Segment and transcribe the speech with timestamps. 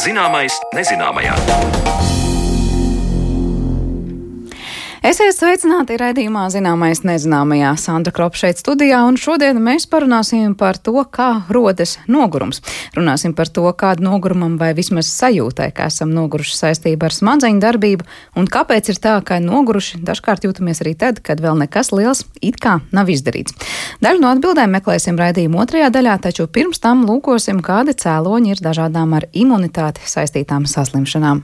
[0.00, 2.19] Zināmais nezināmajā.
[5.00, 10.92] Esiet sveicināti raidījumā Zināmais nezināmajā Sandra Kropa šeit studijā, un šodien mēs parunāsim par to,
[11.08, 12.58] kā rodas nogurums.
[12.92, 18.04] Runāsim par to, kādu nogurumam vai vismaz sajūtai, ka esam noguruši saistībā ar smadzeņu darbību,
[18.36, 22.60] un kāpēc ir tā, ka noguruši dažkārt jūtamies arī tad, kad vēl nekas liels it
[22.60, 23.56] kā nav izdarīts.
[24.04, 29.16] Daļu no atbildēm meklēsim raidījuma otrajā daļā, taču pirms tam lūkosim, kādi cēloņi ir dažādām
[29.16, 31.40] ar imunitāti saistītām saslimšanām.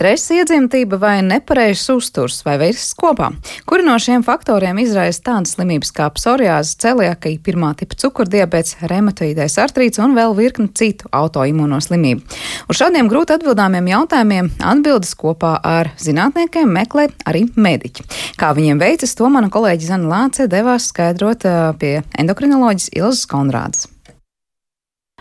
[0.00, 3.26] Stress, iedzimtība vai nepareizs uzturs vai viss kopā?
[3.68, 10.00] Kuri no šiem faktoriem izraisa tādas slimības kā psoriāze, celiakija, pirmā tipa cukurdiabets, reumatoīdais artrīts
[10.00, 12.40] un vēl virkni citu autoimūno slimību?
[12.72, 18.08] Uz šādiem grūti atbildāmiem jautājumiem atbildes kopā ar zinātniekiem meklē arī mediķi.
[18.40, 21.44] Kā viņiem veicas, to mana kolēģi Zana Lāce devās skaidrot
[21.76, 23.90] pie endokrinoloģijas Ilzas Konrādas.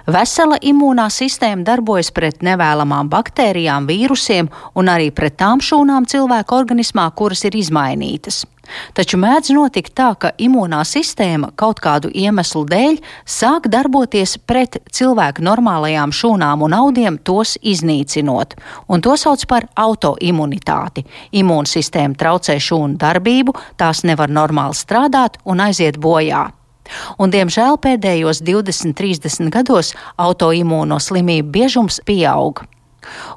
[0.10, 4.48] Vesela imūnā sistēma darbojas pret nevēlamām baktērijām, vīrusiem
[4.80, 8.42] un arī pret tām šūnām cilvēka organismā, kuras ir izmainītas.
[8.98, 15.46] Taču mēdz notikt tā, ka imūnā sistēma kaut kādu iemeslu dēļ sāk darboties pret cilvēka
[15.46, 18.56] normālajām šūnām un audiem, tos iznīcinot,
[18.90, 21.06] un to sauc par autoimunitāti.
[21.42, 26.48] Imūnsistēma traucē šūnu darbību, tās nevar normāli strādāt un aiziet bojā.
[27.18, 32.66] Un, diemžēl pēdējos 20-30 gados autoimūno slimību biežums pieaug.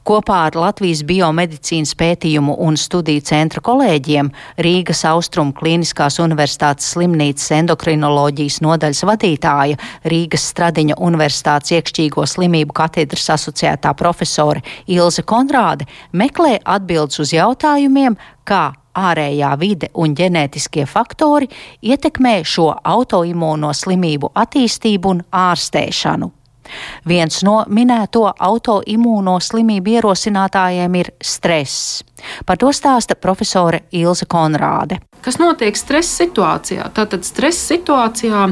[0.07, 4.31] Kopā ar Latvijas biomedicīnas pētījumu un studiju centra kolēģiem
[4.67, 9.79] Rīgas Austrumu Kliniskās Universitātes slimnīcas endokrinoloģijas nodaļas vadītāja
[10.13, 18.73] Rīgas Stradiņa Universitātes iekšķīgo slimību katedras asociētā profesore Ilze Konrāde meklē atbildes uz jautājumiem, kā
[18.99, 21.49] ārējā vide un ģenētiskie faktori
[21.83, 26.31] ietekmē šo autoimūno slimību attīstību un ārstēšanu.
[27.09, 32.03] Viens no minēto autoimūno slimību ierosinātājiem ir stress.
[32.47, 35.01] Par to stāsta profesore Ilze Konrāde.
[35.23, 36.89] Kas notiek stresa situācijā?
[36.97, 38.49] Tātad stresa situācijā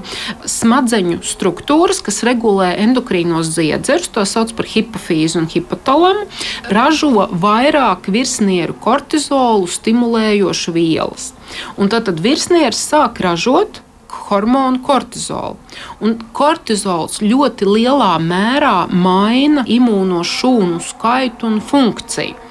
[0.46, 6.28] smadzeņu struktūras, kas regulē endokrīnos ziedzerus, to sauc par hipofīzu un hipotalamu,
[6.70, 11.32] ražo vairāk virsnieru kortizolu stimulējošu vielas.
[11.74, 13.82] Un tad virsnieris sāk ražot
[14.28, 15.56] hormonu kortizolu.
[16.04, 22.49] Un kortizols ļoti lielā mērā maina imūno šūnu skaitu un funkciju.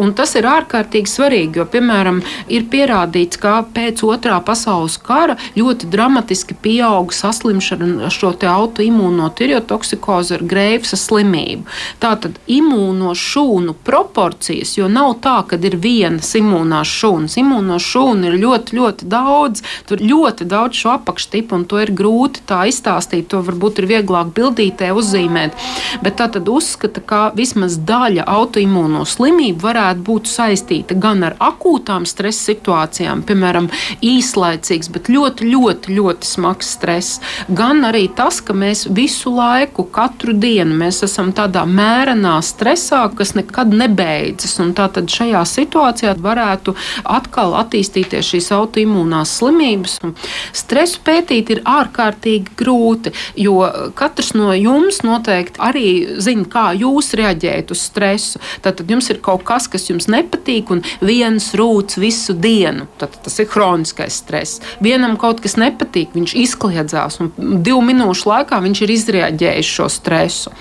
[0.00, 2.20] Un tas ir ārkārtīgi svarīgi, jo, piemēram,
[2.50, 10.34] ir pierādīts, ka pēc otrā pasaules kara ļoti dramatiski pieauga saslimšana ar šo autoimūno tiriotoksikozi
[10.38, 11.68] ar greivsa slimību.
[12.02, 17.38] Tātad imūno šūnu proporcijas, jo nav tā, ka ir vienas imūnās šūnas.
[17.40, 22.44] Imūno šūnu ir ļoti, ļoti daudz, tur ļoti daudz šo apakštipu, un to ir grūti
[22.48, 23.28] tā izstāstīt.
[23.32, 25.56] To varbūt ir vieglāk bildītē uzzīmēt.
[26.04, 31.34] Bet tā tad uzskata, ka vismaz daļa autoimūno slimību slimība varētu būt saistīta gan ar
[31.40, 33.68] akūtām stresa situācijām, piemēram,
[34.00, 40.32] īslaicīgs, bet ļoti, ļoti, ļoti smags stress, gan arī tas, ka mēs visu laiku, katru
[40.32, 44.56] dienu, mēs esam tādā mērenā stresā, kas nekad nebeidzas.
[44.74, 46.74] Tātad šajā situācijā varētu
[47.04, 49.98] atkal attīstīties šīs autoimūnās slimības.
[50.54, 53.60] Stresu pētīt ir ārkārtīgi grūti, jo
[53.94, 55.86] katrs no jums noteikti arī
[56.22, 58.42] zina, kā jūs reaģējat uz stresu.
[58.64, 62.86] Tātad jums ir kaut kaut kas, kas jums nepatīk, un viens rūts visu dienu.
[62.98, 64.60] Tad tas ir kroniskais stress.
[64.84, 70.52] Vienam kaut kas nepatīk, viņš izkliedzās, un divu minūšu laikā viņš ir izrēģējis šo stresu.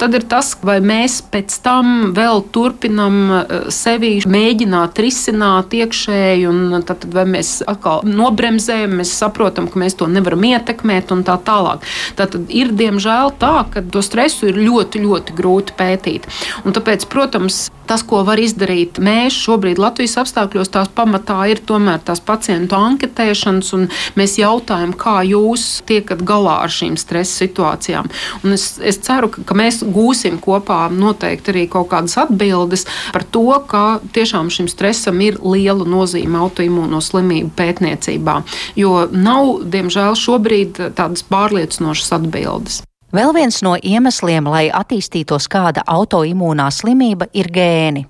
[0.00, 6.82] Tad ir tas, vai mēs pēc tam vēl turpinam eh, sevi mēģināt risināt iekšēji, un
[6.86, 11.86] tad vai mēs atkal nobremzējam, mēs saprotam, ka mēs to nevaram ietekmēt un tā tālāk.
[12.18, 16.28] Tad ir diemžēl tā, ka to stresu ir ļoti, ļoti grūti pētīt.
[16.64, 22.00] Un tāpēc, protams, tas, ko var izdarīt mēs šobrīd Latvijas apstākļos, tās pamatā ir tomēr
[22.06, 23.86] tās pacientu anketēšanas, un
[24.18, 28.08] mēs jautājam, kā jūs tiekat galā ar šīm stresa situācijām.
[28.44, 33.26] Un es, es ceru, ka, ka mēs gūsim kopā noteikti arī kaut kādas atbildes par
[33.28, 33.84] to, ka
[34.16, 38.40] tiešām šim stresam ir liela nozīme autoimūno slimību pētniecībā,
[38.78, 42.82] jo nav, diemžēl, šobrīd tādas pārliecinošas atbildes.
[43.14, 48.02] Vēl viens no iemesliem, lai attīstītos kāda autoimūnā slimība, ir gēni.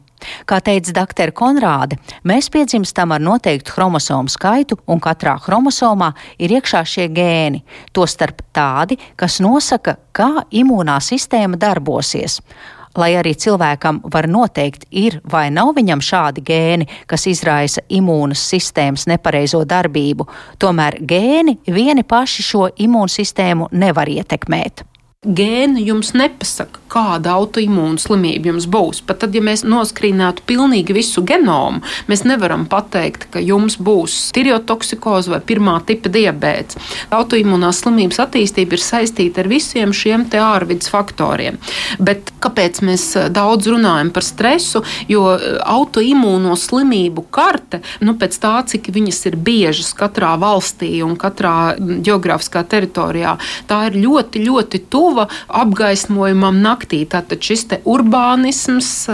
[0.49, 1.35] Kā teica dr.
[1.37, 7.61] Konrāde, mēs piedzimstam ar noteiktu chromosomu skaitu, un katrā chromosomā ir iekšā šie gēni,
[7.93, 12.41] tostarp tādi, kas nosaka, kā imūnā sistēma darbosies.
[12.99, 19.07] Lai arī cilvēkam var noteikt, ir vai nav viņam šādi gēni, kas izraisa imūnas sistēmas
[19.11, 20.29] nepareizo darbību,
[20.59, 24.85] tomēr gēni vieni paši šo imūnsistēmu nevar ietekmēt
[25.27, 29.03] gēni jums nepasaka, kāda autoimūna slimība jums būs.
[29.07, 35.33] Pat tad, ja mēs noskrīnētu pilnīgi visu genomu, mēs nevaram pateikt, ka jums būs tiriotoksikoze
[35.35, 36.79] vai pirmā tipa diabetes.
[37.15, 41.59] Autoimūnās slimības attīstība ir saistīta ar visiem šiem ārvidas faktoriem.
[41.99, 44.83] Bet kāpēc mēs eh, daudz runājam par stresu?
[45.11, 51.17] Jo eh, autoimūno slimību karte, nu, pēc tā, cik viņas ir biežas katrā valstī un
[51.21, 53.37] katrā mm, geogrāfiskā teritorijā,
[53.71, 57.05] tā ir ļoti, ļoti tuva tuva apgaismojumam naktī.
[57.09, 59.09] Tātad šis urbānisms,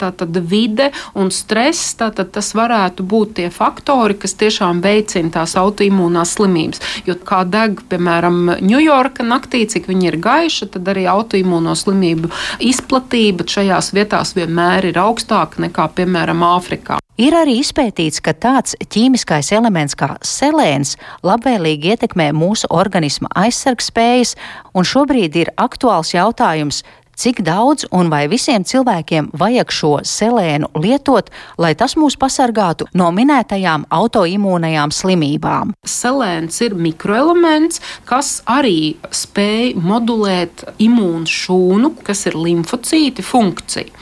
[0.00, 6.36] tātad vide un stress, tātad tas varētu būt tie faktori, kas tiešām veicina tās autoimūnās
[6.36, 6.82] slimības.
[7.06, 12.30] Jo kā deg, piemēram, Ņujorka naktī, cik viņa ir gaiša, tad arī autoimūno slimību
[12.60, 17.00] izplatība šajās vietās vienmēr ir augstāka nekā, piemēram, Āfrikā.
[17.16, 24.34] Ir arī izpētīts, ka tāds ķīmiskais elements kā selēns labvēlīgi ietekmē mūsu organisma aizsargspējas,
[24.76, 26.82] un šobrīd ir aktuāls jautājums,
[27.16, 33.08] cik daudz un vai visiem cilvēkiem vajag šo selēnu lietot, lai tas mūs pasargātu no
[33.16, 35.72] minētajām autoimūnajām slimībām.
[35.86, 43.92] Selēns ir mikroelements, kas arī spēj modulēt imūnu šūnu, kas ir limfocīti funkciju.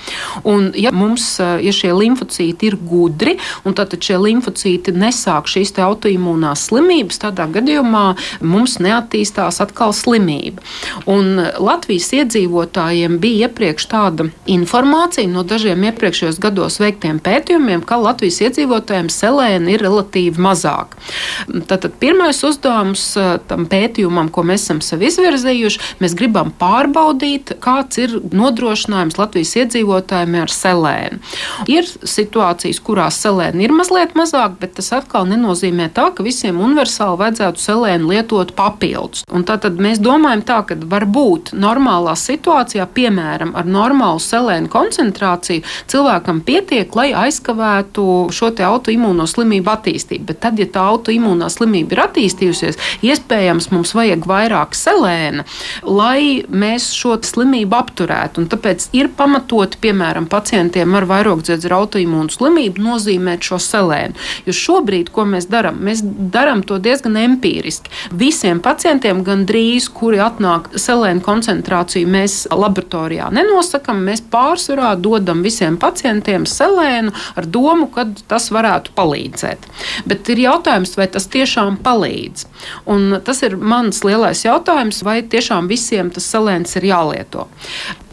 [0.51, 6.67] Un, ja mums ja šie limfocīti ir gudri, un tad šie limfocīti nesāk šīs autoimūnās
[6.69, 8.05] slimības, tādā gadījumā
[8.45, 10.63] mums neattīstās atkal slimība.
[11.11, 17.97] Un Latvijas iedzīvotāji pētījumiem bija iepriekš tāda informācija no dažiem iepriekšējos gados veiktiem pētījumiem, ka
[17.97, 20.97] Latvijas iedzīvotājiem selēna ir relatīvi mazāk.
[21.69, 27.99] Tātad pirmais uzdevums eh, tam pētījumam, ko mēs esam sev izvirzījuši, mēs gribam pārbaudīt, kāds
[27.99, 31.21] ir nodrošinājums Latvijas iedzīvotājiem ar selēnu.
[31.69, 37.21] Ir situācijas, kurās selēna ir mazliet mazāk, bet tas atkal nenozīmē tā, ka visiem universāli
[37.21, 39.25] vajadzētu selēnu lietot papildus.
[39.35, 46.41] Un tātad mēs domājam tā, ka varbūt normālā situācijā piemēram, ar normālu selēnu koncentrāciju cilvēkam
[46.47, 48.05] pietiek, lai aizkavētu
[48.35, 50.29] šo autoimūno slimību attīstību.
[50.29, 55.45] Bet tad, ja tā autoimūnā slimība ir attīstījusies, iespējams, mums vajag vairāk selēna,
[55.83, 58.43] lai mēs šo slimību apturētu.
[58.43, 64.19] Un tāpēc ir pamatoti, piemēram, pacientiem ar vairogdziedzi ar autoimūnu slimību nozīmēt šo selēnu.
[64.47, 67.93] Jo šobrīd, ko mēs darām, mēs darām to diezgan empīriski.
[68.15, 74.05] Visiem pacientiem, gandrīz, kuri atnāk selēnu koncentrāciju, mēs laboratoriju laboratorijā nenosakām.
[74.05, 79.59] Mēs pārsvarā dodam visiem pacientiem selēnu ar domu, ka tas varētu palīdzēt.
[80.07, 82.47] Bet ir jautājums, vai tas tiešām palīdz.
[82.87, 87.49] Un tas ir mans lielais jautājums, vai tiešām visiem tas selēns ir jālieto.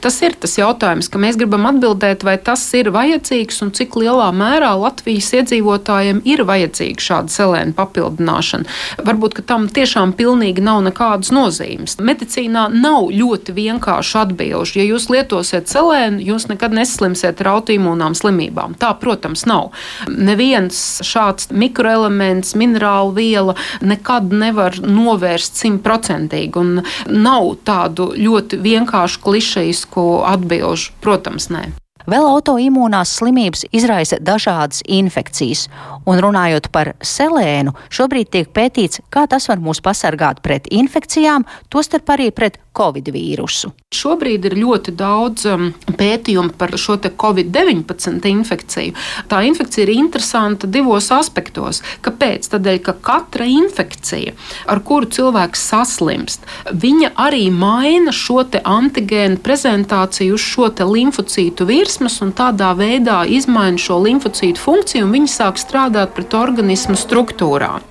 [0.02, 4.32] Tas ir tas jautājums, ka mēs gribam atbildēt, vai tas ir vajadzīgs un cik lielā
[4.34, 8.66] mērā Latvijas iedzīvotājiem ir vajadzīga šāda selēna papildināšana.
[9.06, 12.00] Varbūt tam tiešām pilnīgi nav nekādas nozīmes.
[12.02, 14.18] Medicīnā nav ļoti vienkārši
[14.62, 14.80] atbilžu.
[14.80, 18.76] Ja jūs lietosiet selēnu, jūs nekad neslimsiet ar autoimūnām slimībām.
[18.80, 19.72] Tā, protams, nav.
[20.08, 26.82] Neviens šāds mikroelements, minerāla viela nekad nevar novērst simtprocentīgi.
[27.10, 30.92] Nav tādu ļoti vienkāršu klišejisku atbilžu?
[31.02, 31.72] Protams, nē.
[32.10, 35.68] Vēl autoimūnās slimības izraisa dažādas infekcijas,
[36.10, 42.10] un runājot par selēnu, šobrīd tiek pētīts, kā tas var mūs pasargāt pret infekcijām, tostarp
[42.16, 43.72] arī pret covid vīrusu.
[43.92, 48.96] Šobrīd ir ļoti daudz um, pētījumu par šo covid-19 infekciju.
[49.28, 51.82] Tā infekcija ir interesanta divos aspektos.
[52.06, 52.48] Kāpēc?
[52.52, 54.34] Tādēļ, ka katra infekcija,
[54.72, 62.32] ar kuru cilvēks saslimst, viņa arī maina šo antigēnu prezentāciju uz šo limfocītu virsmas un
[62.36, 67.91] tādā veidā izmaina šo limfocītu funkciju, un viņi sāk strādāt pret organismu struktūrām.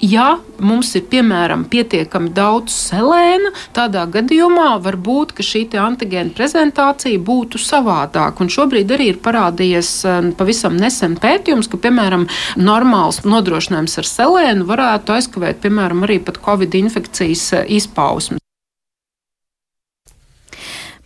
[0.00, 7.60] Ja mums ir piemēram pietiekami daudz selēna, tādā gadījumā var būt, šī antigēna prezentācija būtu
[7.60, 8.48] savādāka.
[8.50, 12.26] Šobrīd arī ir parādījies um, pavisam nesen pētījums, ka piemēram
[12.60, 18.39] normāls nodrošinājums ar selēnu varētu aizkavēt piemēram arī pat covid infekcijas uh, izpausmes.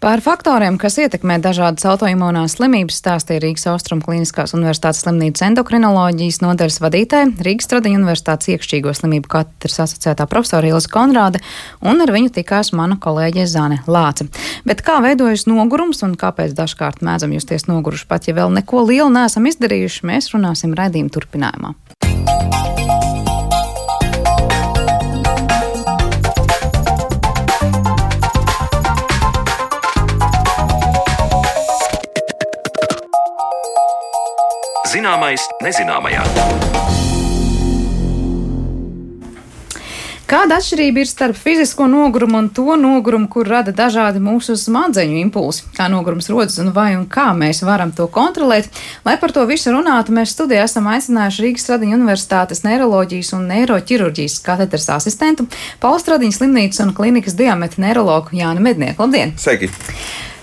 [0.04, 6.76] Par faktoriem, kas ietekmē dažādas autoimūnās slimības, stāstīja Rīgas Austrum Kliniskās Universitātes slimnīcas endokrinoloģijas nodaļas
[6.84, 11.40] vadītāja, Rīgas Tradiņu Universitātes iekšķīgo slimību katras asociētā profesora Ilza Konrāde,
[11.80, 14.28] un ar viņu tikās mana kolēģe Zane Lāce.
[14.68, 19.08] Bet kā veidojas nogurums un kāpēc dažkārt mēdzam justies noguruši, pat ja vēl neko lielu
[19.08, 21.72] neesam izdarījuši, mēs runāsim raidījuma turpinājumā.
[34.94, 36.22] Zināmais nezināmajā.
[40.30, 45.64] Kāda atšķirība ir starp fizisko nogurumu un to nogurumu, kur rada dažādi mūsu smadzeņu impulsi?
[45.74, 48.70] Kā nogurums rodas un vai un kā mēs varam to kontrolēt?
[49.06, 54.38] Lai par to visu runātu, mēs studijā esam aicinājuši Rīgas Stradiņu Universitātes neiroloģijas un neiroķirurģijas
[54.46, 55.48] katedras asistentu,
[55.82, 59.02] Pauli Stradiņas slimnīcas un klinikas diameta neirologu Jānu Mednieku.
[59.02, 59.34] Labdien!
[59.42, 59.72] Sveiki!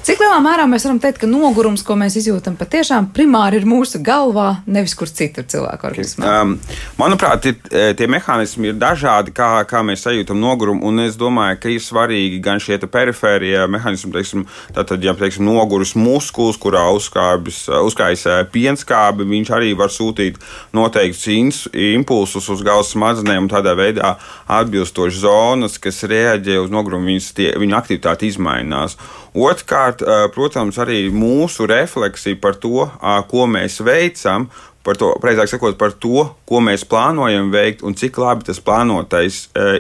[0.02, 4.00] Cik lielā mērā mēs varam teikt, ka nogurums, ko mēs izjūtam, patiešām primāri ir mūsu
[4.02, 6.26] galvā, nevis kur citur cilvēku organismā?
[6.42, 6.56] Um,
[6.98, 11.60] manuprāt, ir, e, tie mehānismi ir dažādi, kā, kā mēs sajūtam nogurumu, un es domāju,
[11.62, 18.26] ka ir svarīgi gan šie perifērie mehānismi, teiksim, tātad, ja teiksim, noguris muskulis, kurā uzkājas
[18.26, 20.42] e, pienskābi, viņš arī var sūtīt
[20.74, 24.16] noteikts impulsus uz galvas smadzenēm, un tādā veidā
[24.50, 28.98] atbilstoši zonas, kas reaģē uz nogurumu, viņas, tie, viņu aktivitāte izmainās.
[29.32, 30.02] Otrkārt,
[30.36, 32.90] protams, arī mūsu refleksija par to,
[33.32, 34.50] ko mēs veicam,
[34.84, 39.38] par to, precīzāk sakot, par to, ko mēs plānojam veikt un cik labi tas plānotais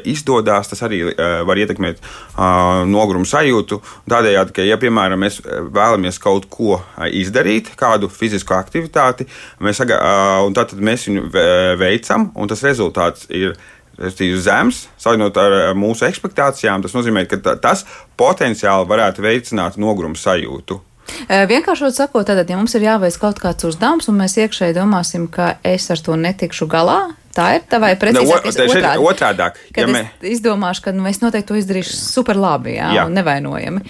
[0.08, 1.01] izdodas, tas arī
[1.48, 2.00] var ietekmēt
[2.91, 3.81] nogurumu sajūtu.
[4.13, 6.79] Tādējādi, ka, ja piemēram mēs vēlamies kaut ko
[7.10, 9.27] izdarīt, kādu fizisku aktivitāti,
[9.60, 11.27] mēs, tad mēs viņu
[11.81, 13.58] veicam, un tas rezultāts ir
[14.10, 17.86] zems, salīdzinot ar mūsu expectācijām, tas nozīmē, ka tas
[18.17, 20.79] potenciāli varētu veicināt nogurumu sajūtu.
[21.27, 25.58] Vienkāršot sakot, tad, ja mums ir jāveic kaut kāds uzdevums, un mēs iekšēji domāsim, ka
[25.67, 28.46] es ar to netikšu galā, Tā ir tā vai precīzāk?
[28.46, 29.60] Ne, otrādi, otrādāk.
[29.72, 30.02] Kad ja mē...
[30.20, 33.06] es izdomāšu, ka nu, es noteikti to izdarīšu super labi, jā, jā.
[33.08, 33.84] un nevainojami.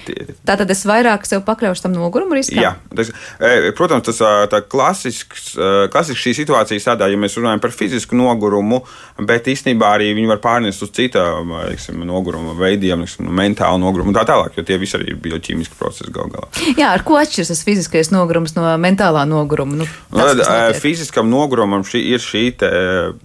[0.45, 2.61] Tā tad es vairāk sev pakļaušu tam nogurumu riskam?
[2.61, 3.09] Jā, tas,
[3.41, 4.21] e, protams, tas
[4.51, 5.53] tā klasisks,
[5.93, 8.83] klasisks šī situācija tādā, ja mēs runājam par fizisku nogurumu,
[9.25, 11.25] bet īstenībā arī viņi var pārnest uz cita,
[11.69, 15.77] liksim, noguruma veidiem, liksim, mentālu nogurumu un tā tālāk, jo tie visi arī ir bioķīmiski
[15.79, 16.49] procesi gal galā.
[16.77, 19.81] Jā, ar ko atšķiras tas fiziskais nogurums no mentālā noguruma?
[19.81, 22.71] Nu, tas, no, tad, fiziskam nogurumam šī ir šī te,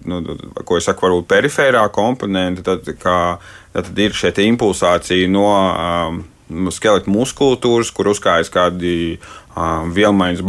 [0.07, 0.21] nu,
[0.63, 3.19] ko es saku, varbūt perifērā komponente, tad, kā,
[3.75, 6.23] tad ir šie impulsācija no um,
[6.71, 9.17] skeleta muskultūras, kur uzkājas kādi
[9.57, 10.43] um, vielmaiņas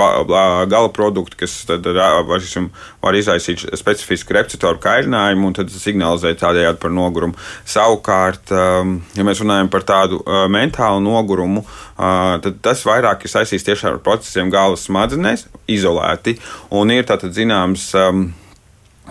[0.70, 1.86] gala produkti, kas tad,
[2.28, 2.68] varsim,
[3.02, 7.38] var izraisīt specifisku receptoru kairinājumu un tad signalizē tādējādi par nogurumu.
[7.68, 13.34] Savukārt, um, ja mēs runājam par tādu uh, mentālu nogurumu, uh, tad tas vairāk ir
[13.34, 16.38] saistīts tieši ar procesiem galvas smadzenēs, izolēti,
[16.70, 17.90] un ir tātad zināms.
[17.98, 18.28] Um,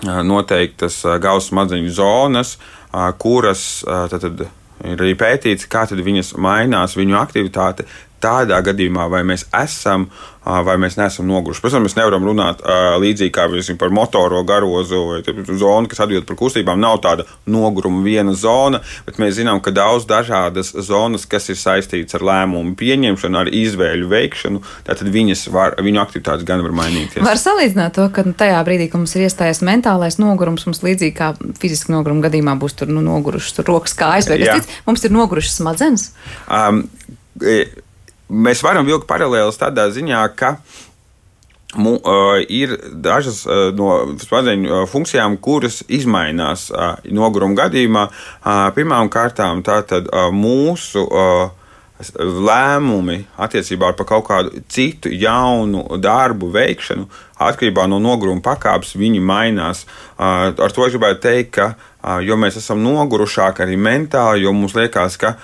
[0.05, 2.57] noteiktas gausa smadzeņu zonas,
[3.21, 4.43] kuras tad,
[4.85, 7.87] ir arī pētīts, kā viņas mainās, viņu aktivitāte
[8.23, 10.09] tādā gadījumā, vai mēs esam
[10.47, 11.61] vai mēs neesam noguruši.
[11.63, 12.61] Protams, mēs nevaram runāt
[13.01, 15.19] līdzīgi kā piemēram, par motoro garozu vai
[15.59, 16.79] zonu, kas atbild par kustībām.
[16.81, 22.17] Nav tāda noguruma viena zona, bet mēs zinām, ka daudz dažādas zonas, kas ir saistītas
[22.17, 27.23] ar lēmumu pieņemšanu, ar izvēļu veikšanu, tad viņas var, viņu aktivitātes gan var mainīties.
[27.25, 31.33] Var salīdzināt to, ka tajā brīdī, kad mums ir iestājies mentālais nogurums, mums līdzīgi kā
[31.59, 35.15] fiziski noguruma gadījumā būs tur nu, nogurušas tur rokas, kājas vai kas cits, mums ir
[35.15, 36.09] nogurušas smadzenes.
[36.47, 36.85] Um,
[38.29, 40.57] mēs varam vilkt paralēlus tādā ziņā, ka
[41.75, 48.07] mu, uh, ir dažas uh, no smadzeņu uh, funkcijām, kuras izmainās uh, noguruma gadījumā.
[48.07, 51.49] Uh, Pirmkārt, tātad uh, mūsu uh,
[51.97, 57.07] lēmumi attiecībā par kaut kādu citu jaunu darbu veikšanu,
[57.41, 59.85] atkarībā no noguruma pakāpes, viņi mainās.
[60.17, 61.71] Uh, ar to es gribētu teikt, ka
[62.23, 65.35] jo mēs esam nogurušāki arī mentāli, jo mums liekas, ka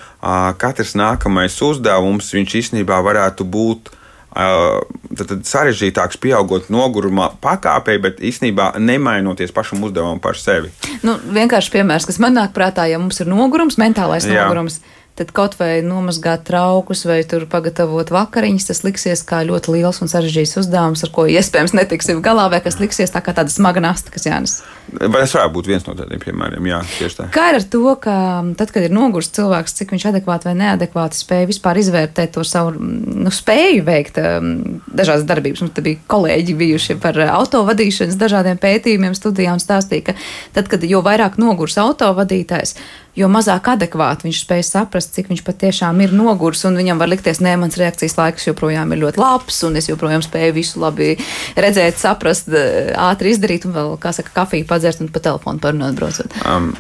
[0.61, 3.93] katrs nākamais uzdevums viņš īstenībā varētu būt.
[4.33, 10.71] Tad, tad sarežģītāks, pieaugot noguruma pakāpē, bet īstenībā nemainoties pašam uzdevumam par sevi.
[11.05, 14.47] Nu, vienkārši piemērs, kas man nāk prātā, ja mums ir nogurums, mentālais Jā.
[14.47, 14.79] nogurums,
[15.19, 20.09] tad kaut vai nomazgāt traukus vai tur pagatavot vakariņas, tas liksies kā ļoti liels un
[20.09, 24.09] sarežģīts uzdevums, ar ko iespējams netiksim galā, vai kas liksies tā kā tāda smaga nasta,
[24.13, 24.55] kas jānes.
[24.89, 26.69] Vai tas varētu būt viens no tādiem piemēriem?
[26.71, 27.27] Jā, tieši tā.
[27.33, 28.15] Kā ir ar to, ka
[28.57, 32.73] tad, kad ir nogurs cilvēks, cik viņš adekvāti vai neadekvāti spēja vispār izvērtēt to savu
[32.73, 35.63] nu, spēju veikt dažādas darbības.
[35.63, 40.17] Mums bija kolēģi bijuši par autovadīšanas dažādiem pētījumiem, studijām stāstīja, ka
[40.57, 42.75] tad, kad jo vairāk nogurs autovadītājs,
[43.17, 46.63] jo mazāk adekvāti viņš spēj saprast, cik viņš patiešām ir nogurs.
[46.65, 50.55] Viņam var likties, ka mans reakcijas laiks joprojām ir ļoti labs, un es joprojām spēju
[50.57, 51.13] visu labi
[51.55, 56.41] redzēt, saprast, ātri izdarīt, un vēl, kā saka, kafiju padzert un pa telefonu parunāt braucot.
[56.47, 56.73] Um.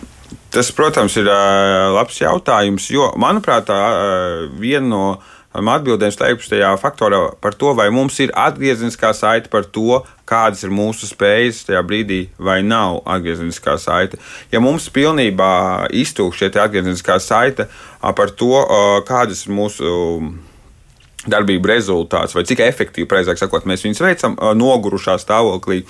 [0.53, 5.05] Tas, protams, ir uh, labs jautājums, jo, manuprāt, uh, viena no
[5.53, 10.73] atbildēm slēpjas tajā faktorā par to, vai mums ir atgriezeniskā saite par to, kādas ir
[10.73, 14.17] mūsu spējas tajā brīdī, vai nav atgriezeniskā saite.
[14.51, 17.67] Ja mums pilnībā iztūkst šī atgriezeniskā saite
[18.01, 18.55] par to,
[19.09, 19.93] kādas ir mūsu
[21.29, 25.83] darbību rezultāts, vai cik efektīvi, precīzāk sakot, mēs viņus veicam nogurušā stāvoklī.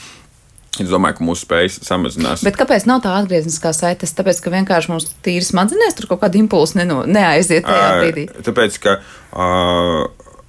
[0.81, 2.41] Es domāju, ka mūsu spējas samazinās.
[2.45, 4.07] Bet kāpēc nav tā atgriezniskā saite?
[4.09, 8.23] Tāpēc, ka vienkārši mums tīri smadzenēs tur kaut kāda impulsa neno, neaiziet tajā brīdī.
[8.47, 9.99] Tāpēc, ka uh,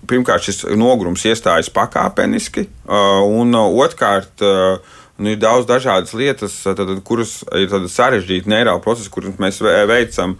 [0.08, 4.36] pirmkārt šis nogurums iestājas pakāpeniski, uh, un uh, otrkārt.
[4.40, 10.32] Uh, Nu, ir daudz dažādas lietas, tad, kuras ir sarežģīti neiropu procesi, kurus mēs veicam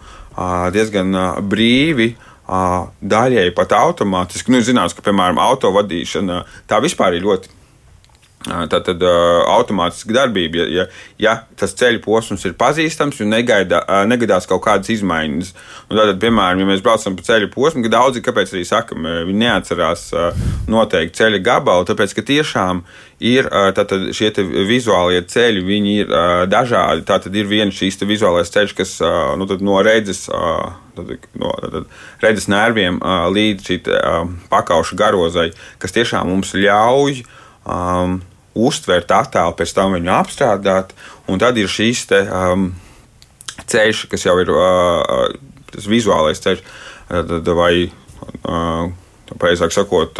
[0.75, 1.15] diezgan
[1.47, 2.09] brīvi.
[2.45, 4.51] Daļēji pat automātiski.
[4.51, 7.55] Nu, zināms, ka, piemēram, autovadīšana tā vispār ir ļoti
[8.45, 10.83] Tā tad automātiski darbība, ja, ja,
[11.17, 15.49] ja tas ceļu posms ir pazīstams un negaida, negadās kaut kādas izmaiņas.
[15.89, 19.41] Un tātad, piemēram, ja mēs braucam pa ceļu posmu, tad daudzi, kāpēc arī sakam, viņi
[19.41, 20.05] neatcerās
[20.69, 22.83] noteikti ceļa gabalu, tāpēc, ka tiešām
[23.25, 24.29] ir tātad, šie
[24.69, 26.15] vizuālie ceļi, viņi ir
[26.51, 27.05] dažādi.
[27.09, 28.97] Tātad ir viens šīs vizuālais ceļš, kas
[29.41, 30.27] nu, no redzes.
[30.29, 31.89] Uh, Tad, no tad,
[32.23, 33.01] redzes nerviem
[33.35, 33.75] līdz šī
[34.47, 37.17] pakauša garozai, kas tiešām mums ļauj
[37.65, 38.21] um,
[38.55, 40.95] uztvert attēlu, pēc tam viņu apstrādāt.
[41.31, 42.69] Un tad ir šīs te, um,
[43.67, 45.33] ceļš, kas jau ir uh,
[45.73, 46.61] tas vizuālais ceļš,
[47.09, 48.93] tad, vai uh,
[49.25, 50.19] Pareizāk sakot,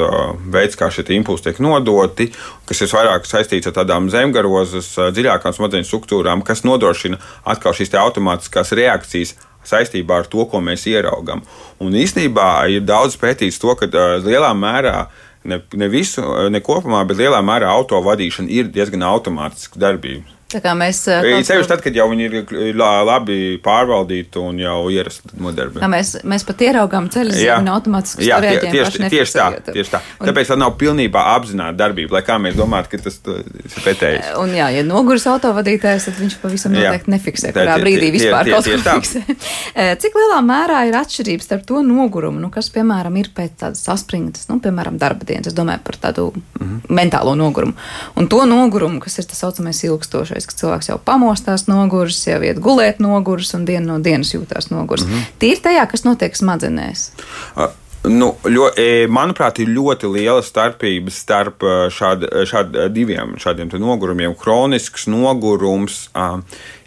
[0.49, 2.25] veids, kā šie impulsi tiek nodoti,
[2.65, 8.73] kas ir vairāk saistīts ar tādām zemgarozes, dziļākām smadzeņu struktūrām, kas nodrošina atkal šīs automātiskās
[8.73, 11.45] reakcijas saistībā ar to, ko mēs ieraugām.
[11.85, 13.85] Un īsnībā ir daudz pētīts to, ka
[14.25, 19.05] lielā mērā uh, ne, ne visu, ne kopumā, bet lielā mērā auto vadīšana ir diezgan
[19.07, 20.34] automātiska darbība.
[20.45, 20.99] Tā kā mēs.
[21.47, 25.81] Ceļš tad, kad jau viņi ir labi pārvaldīti un jau ierasti nodarbi.
[25.81, 28.27] Kā mēs, mēs pat ieraugām ceļu zīmi automātiski.
[28.27, 30.01] Jā, tie, tieši, tieši tā, tieši tā.
[30.19, 34.29] Un, Tāpēc tā nav pilnībā apzināta darbība, lai kā mēs domātu, ka tas ir pretējs.
[34.43, 37.15] Un jā, ja noguris autovadītājs, tad viņš pavisam noteikti jā.
[37.15, 39.37] nefiksē, kurā brīdī vispār tie, tie, kaut ko fiksē.
[40.05, 44.45] Cik lielā mērā ir atšķirības starp to nogurumu, nu, kas, piemēram, ir pēc tādas saspringtas,
[44.51, 46.95] nu, piemēram, darba dienas, es domāju par tādu mm -hmm.
[47.01, 47.73] mentālo nogurumu,
[48.15, 52.41] un to nogurumu, kas ir tas saucamais ilgstošais iedomājušies, ka cilvēks jau pamostās noguris, jau
[52.43, 55.05] iet gulēt noguris un dienu no dienas jūtās noguris.
[55.05, 55.39] Mm -hmm.
[55.39, 57.11] Tīri tajā, kas notiek smadzenēs.
[57.55, 57.71] Uh.
[58.05, 64.35] Nu, ļo, e, manuprāt, ir ļoti liela starpība starp šād, šād diviem šādiem nogurumiem.
[64.35, 66.39] Kronisks nogurums uh,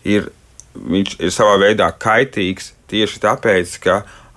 [0.05, 0.31] ir,
[1.19, 4.28] ir savā veidā kaitīgs tieši tāpēc, ka uh,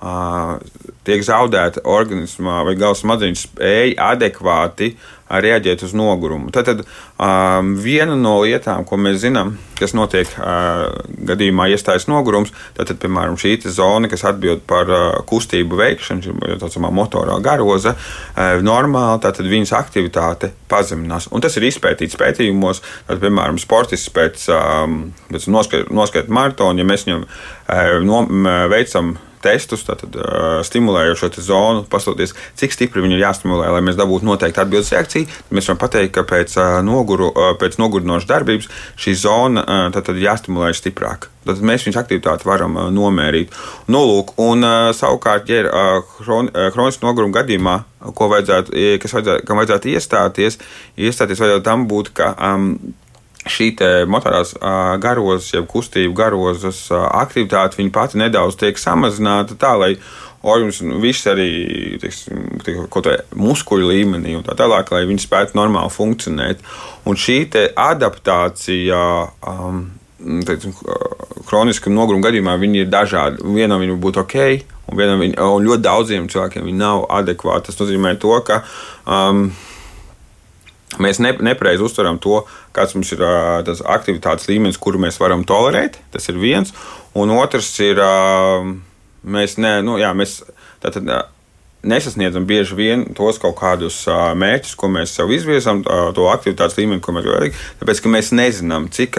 [1.06, 4.96] tiek zaudēta organismā vai galvas smadzeņu spēja adekvāti
[5.32, 6.50] reaģēt uz nogurumu.
[6.52, 10.90] Tad, um, viena no lietām, ko mēs zinām, kas notiek uh,
[11.30, 16.68] gadījumā, iestājas nogurums, tad, piemēram, šī zona, kas atbild par uh, kustību veikšanu, ir tā
[16.68, 21.30] saucamā motorā garoza, uh, normāli tad viņas aktivitāte pazeminās.
[21.32, 27.08] Un tas ir izpētīts pētījumos, tad, piemēram, sportists pēc, um, pēc noskaita maratona, ja mēs
[27.08, 28.26] viņam uh, no,
[28.72, 34.28] veicam testus, tātad uh, stimulējošo zonu, paskatoties, cik stipri viņi ir jāstimulē, lai mēs dabūtu
[34.28, 35.30] noteikti atbildes reakciju.
[35.52, 40.20] Mēs varam pateikt, ka pēc, uh, noguru, uh, pēc nogurinošas darbības šī zona uh, tātad
[40.22, 41.30] jāstimulē stiprāk.
[41.46, 43.54] Tad mēs viņas aktivitāti varam uh, nomērīt.
[43.90, 47.80] Nu, lūk, un, uh, savukārt, ja ir uh, kronisku nogurumu gadījumā,
[48.18, 50.58] ko vajadzētu, kas vajadzētu, kam vajadzētu iestāties,
[50.98, 52.72] iestāties vajadzētu tam būt, ka um,
[53.50, 53.72] šī
[54.10, 54.54] motorās
[55.02, 59.96] garozas, jeb kustību garozas aktivitāte, viņa pati nedaudz tiek samazināta tā, lai
[60.42, 61.50] organisms viss arī
[62.02, 66.62] teiksim, kaut kādā muskuļu līmenī un tā tālāk, lai viņi spētu normāli funkcionēt.
[67.06, 67.44] Un šī
[67.78, 69.02] adaptācija.
[69.42, 69.84] Um,
[70.22, 70.74] teiksim,
[71.50, 73.42] kroniskam noguruma gadījumā viņi ir dažādi.
[73.56, 74.38] Vienam viņam būtu ok,
[74.92, 77.70] un, viņ, un ļoti daudziem cilvēkiem viņi nav adekvāti.
[77.70, 78.62] Tas nozīmē to, ka
[79.06, 79.48] um,
[81.00, 82.42] Mēs ne, nepareizi uztveram to,
[82.76, 83.22] kāds mums ir
[83.68, 86.02] tas aktivitātes līmenis, kuru mēs varam tolerēt.
[86.12, 86.74] Tas ir viens.
[87.16, 88.02] Un otrs ir,
[89.24, 90.42] mēs, ne, nu, jā, mēs
[90.84, 91.08] tātad,
[91.88, 94.04] nesasniedzam bieži vien tos kaut kādus
[94.38, 97.62] mērķus, ko mēs sev izvirzam, to aktivitātes līmeni, ko mēs gribam.
[97.82, 99.18] Tāpēc, ka mēs nezinām, cik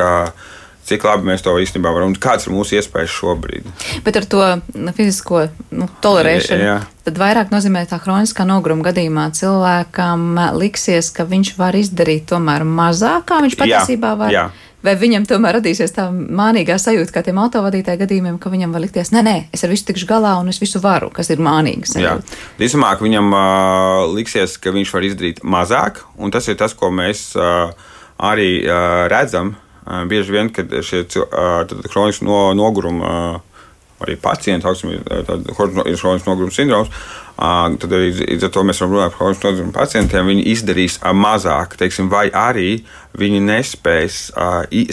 [0.89, 3.69] cik labi mēs to īstenībā varam un kāds ir mūsu iespējas šobrīd.
[4.07, 4.43] Bet ar to
[4.75, 6.67] nu, fizisko nu, tolerēšanu.
[6.67, 6.81] Jā.
[7.07, 13.27] Tad vairāk nozīmē tā kroniskā nogruma gadījumā cilvēkam liksies, ka viņš var izdarīt tomēr mazāk,
[13.31, 14.35] kā viņš patiesībā var.
[14.35, 14.51] Jā.
[14.83, 19.13] Vai viņam tomēr radīsies tā mānīgā sajūta, kā tiem autovadītāju gadījumiem, ka viņam var likties,
[19.15, 21.95] nē, nē, es ar visu tikšu galā un es visu varu, kas ir mānīgs.
[22.03, 22.17] Jā,
[22.59, 27.29] vismaz viņam uh, liksies, ka viņš var izdarīt mazāk, un tas ir tas, ko mēs
[27.39, 27.71] uh,
[28.19, 29.55] arī uh, redzam
[30.07, 31.05] Bieži vien, kad šie
[31.91, 33.03] kroniski no, nogurumi
[34.03, 36.89] arī pacienti, augsim, ir kronisks noguruma sindroms,
[37.39, 40.27] tad arī līdz ar to mēs varam runāt par kronisku noguruma pacientiem.
[40.33, 42.81] Viņi izdarīs mazāk, teiksim, vai arī
[43.19, 44.19] viņi nespēs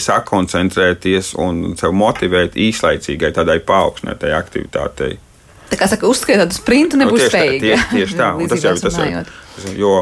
[0.06, 5.18] sakoncentrēties un sev motivēt īslaicīgai tādai paaugstinātai aktivitātei.
[5.70, 7.60] Tā kā saka, uzskatīt tādu sprintu nebūs tā, spējīgi.
[7.66, 9.92] tieši, tieši tā, un tas jau ir tas, jau- jo,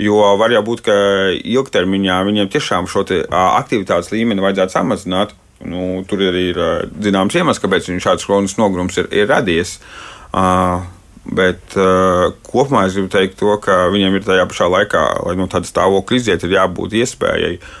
[0.00, 0.94] jo var jau būt, ka
[1.38, 5.34] ilgtermiņā viņiem tiešām šo aktivitātes līmeni vajadzētu samazināt.
[5.60, 6.62] Nu, tur arī ir
[7.04, 9.78] zināms iemesls, kāpēc šāds kronisks nogurums ir, ir radies.
[10.32, 10.80] Uh,
[11.20, 15.44] Bet uh, kopumā es gribu teikt, to, ka viņiem ir tajā pašā laikā, lai no
[15.52, 17.74] tāda stāvokļa iziet, ir jābūt iespējai uh,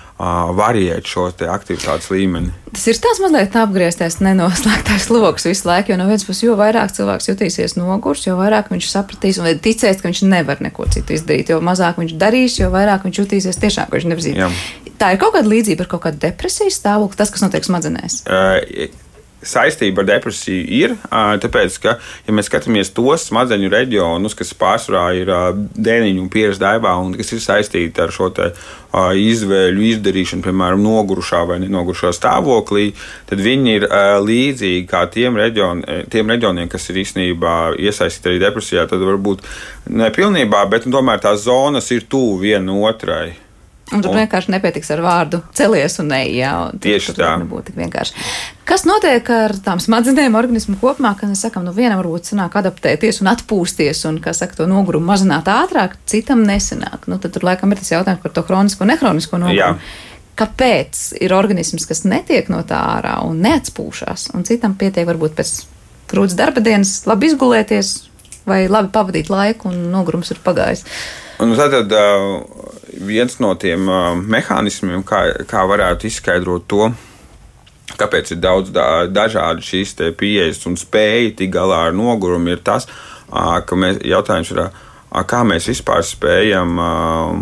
[0.56, 2.52] variēt šo te aktivitātes līmeni.
[2.70, 6.92] Tas ir tāds mazliet apgrieztais, nenoslēgtais lokus visu laiku, jo no vienas puses, jo vairāk
[6.94, 11.50] cilvēks jutīsies nogurs, jo vairāk viņš sapratīs un ticēs, ka viņš nevar neko citu izdarīt,
[11.50, 14.64] jo mazāk viņš darīs, jo vairāk viņš jutīsies tiešām, ka viņš nevar zināt.
[15.00, 18.22] Tā ir kaut kāda līdzība ar kaut kādu depresijas stāvokli, tas, kas notiek smadzenēs.
[18.28, 18.90] Uh,
[19.40, 21.94] Saistība ar depresiju ir, tāpēc, ka,
[22.26, 25.32] ja mēs skatāmies tos smadzeņu reģionus, kas pārsvarā ir
[25.76, 28.50] dēniņu un pieres daivā, un kas ir saistīti ar šo te,
[28.92, 32.90] izvēļu izdarīšanu, piemēram, nogurušā vai nenogurušā stāvoklī,
[33.30, 33.86] tad viņi ir
[34.26, 38.88] līdzīgi kā tiem, reģion, tiem reģioniem, kas ir īstenībā iesaistīti arī depresijā.
[38.90, 39.46] Tad varbūt
[39.94, 43.49] ne pilnībā, bet tomēr tās zonas ir tuvu viena otrai.
[43.90, 47.32] Un tur Un- vienkārši nepietiks ar vārdu celies un ej, jā, un Tieši tā.
[47.40, 48.12] nebūtu tik vienkārši.
[48.68, 53.18] Kas notiek ar tām smadzenēm, organismu kopumā, kad mēs sakām, nu vienam varbūt sanāk adaptēties
[53.24, 57.08] un atpūsties un, kā saka, to nogurumu mazināt ātrāk, citam nesanāk.
[57.10, 59.58] Nu, tad tur laikam ir tas jautājums par to kronisko un nehronisko nogurumu.
[59.58, 59.74] Jā.
[60.40, 65.50] Kāpēc ir organisms, kas netiek no tā ārā un neatspūšas, un citam pietiek varbūt pēc
[66.08, 67.90] grūtas darba dienas labi izgulēties
[68.48, 70.86] vai labi pavadīt laiku un nogurums ir pagājis?
[71.40, 72.40] Un tad uh,
[73.06, 76.90] viens no tiem uh, mehānismiem, kā, kā varētu izskaidrot to,
[78.00, 82.88] kāpēc ir daudz da, dažādu šīs pieejas un spēja tikt galā ar nogurumu, ir tas,
[83.30, 87.40] uh, ka mēs, jautājums ir, uh, kā mēs vispār spējam uh,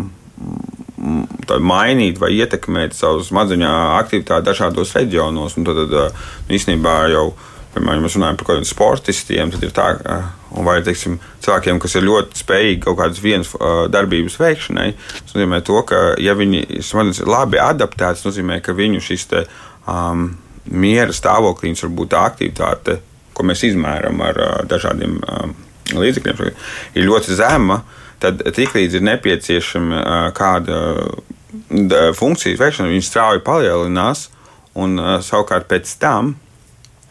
[1.59, 3.69] mainīt vai ietekmēt savu smadzeņu
[3.99, 5.55] aktivitāti dažādos reģionos.
[5.57, 7.29] Un tad, tad uh, īstenībā jau,
[7.73, 10.27] piemēram, ja mēs runājam par kaut kādiem sportistiem, tad ir tā, uh,
[10.65, 15.61] vai teiksim, cilvēkiem, kas ir ļoti spējīgi kaut kādas vienas uh, darbības veikšanai, tas nozīmē
[15.67, 19.45] to, ka, ja viņi ir labi adaptētas, nozīmē, ka viņu šis te,
[19.85, 20.31] um,
[20.69, 22.99] miera stāvoklis var būt tā aktivitāte,
[23.37, 25.55] ko mēs izmēram ar uh, dažādiem um,
[25.95, 26.43] līdzekļiem,
[26.97, 27.83] ir ļoti zema.
[28.19, 30.79] Tad tiklīdz ir nepieciešama uh, kāda
[31.69, 34.27] d- funkcijas veikšana, viņi strauji palielinās,
[34.75, 36.35] un uh, savukārt pēc tam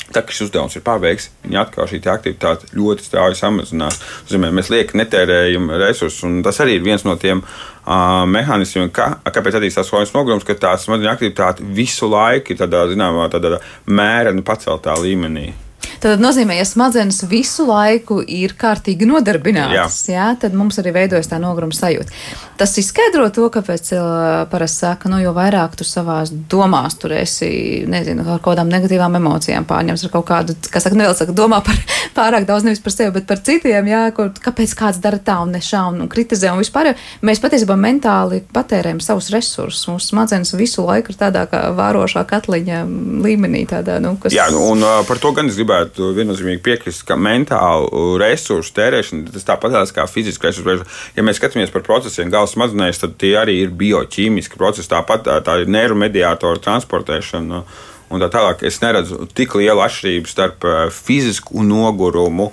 [0.08, 3.98] Tad, kad šis uzdevums ir paveikts, viņa atkal šī te aktivitāte ļoti strauji samazinās.
[4.24, 9.10] Nozīmē, mēs lieki netērējam resursus, un tas arī ir viens no tiem uh, mehānismiem, kā,
[9.28, 14.44] kāpēc attīstās kronisks nogurums, ka tā smadzeņu aktivitāte visu laiku ir tādā zināmā tādā mērena
[14.48, 15.50] paceltā līmenī.
[15.98, 20.18] Tad nozīmē, ja smadzenes visu laiku ir kārtīgi nodarbinātas, jā.
[20.18, 22.14] Jā, tad mums arī veidojas tā noguruma sajūta.
[22.58, 27.48] Tas izskaidro to, kāpēc cilvēki parasti saka, nu, jo vairāk tu savās domās tur esi,
[27.90, 31.78] nezinu, ar kādām negatīvām emocijām pārņems, ar kaut kādu, kas saka, nevēlas saka, domā par
[32.18, 35.54] pārāk daudz nevis par sevi, bet par citiem, jā, kur, kāpēc kāds dara tā un
[35.54, 36.92] ne šā un, un kritizē un vispār.
[37.26, 39.86] Mēs patiesībā mentāli patērējam savus resursus.
[39.90, 42.82] Mūsu smadzenes visu laiku ir tādā kā vārošā katliņa
[43.22, 44.34] līmenī, tādā, nu, kas.
[44.34, 49.44] Jā, nu, un par to gan es gribētu viennozīmīgi piekrist, ka mentālu resursu tērēšana tas
[49.44, 50.86] tāpat kā fiziski resursu.
[51.16, 54.88] Ja mēs skatāmies par procesiem galvas smadzenēs, tad tie arī ir bioķīmiski procesi.
[54.88, 57.62] Tāpat tā, ir neiromediātoru transportēšana.
[58.08, 62.48] Un tā tālāk es neredzu tik lielu atšķirību starp uh, fizisku nogurumu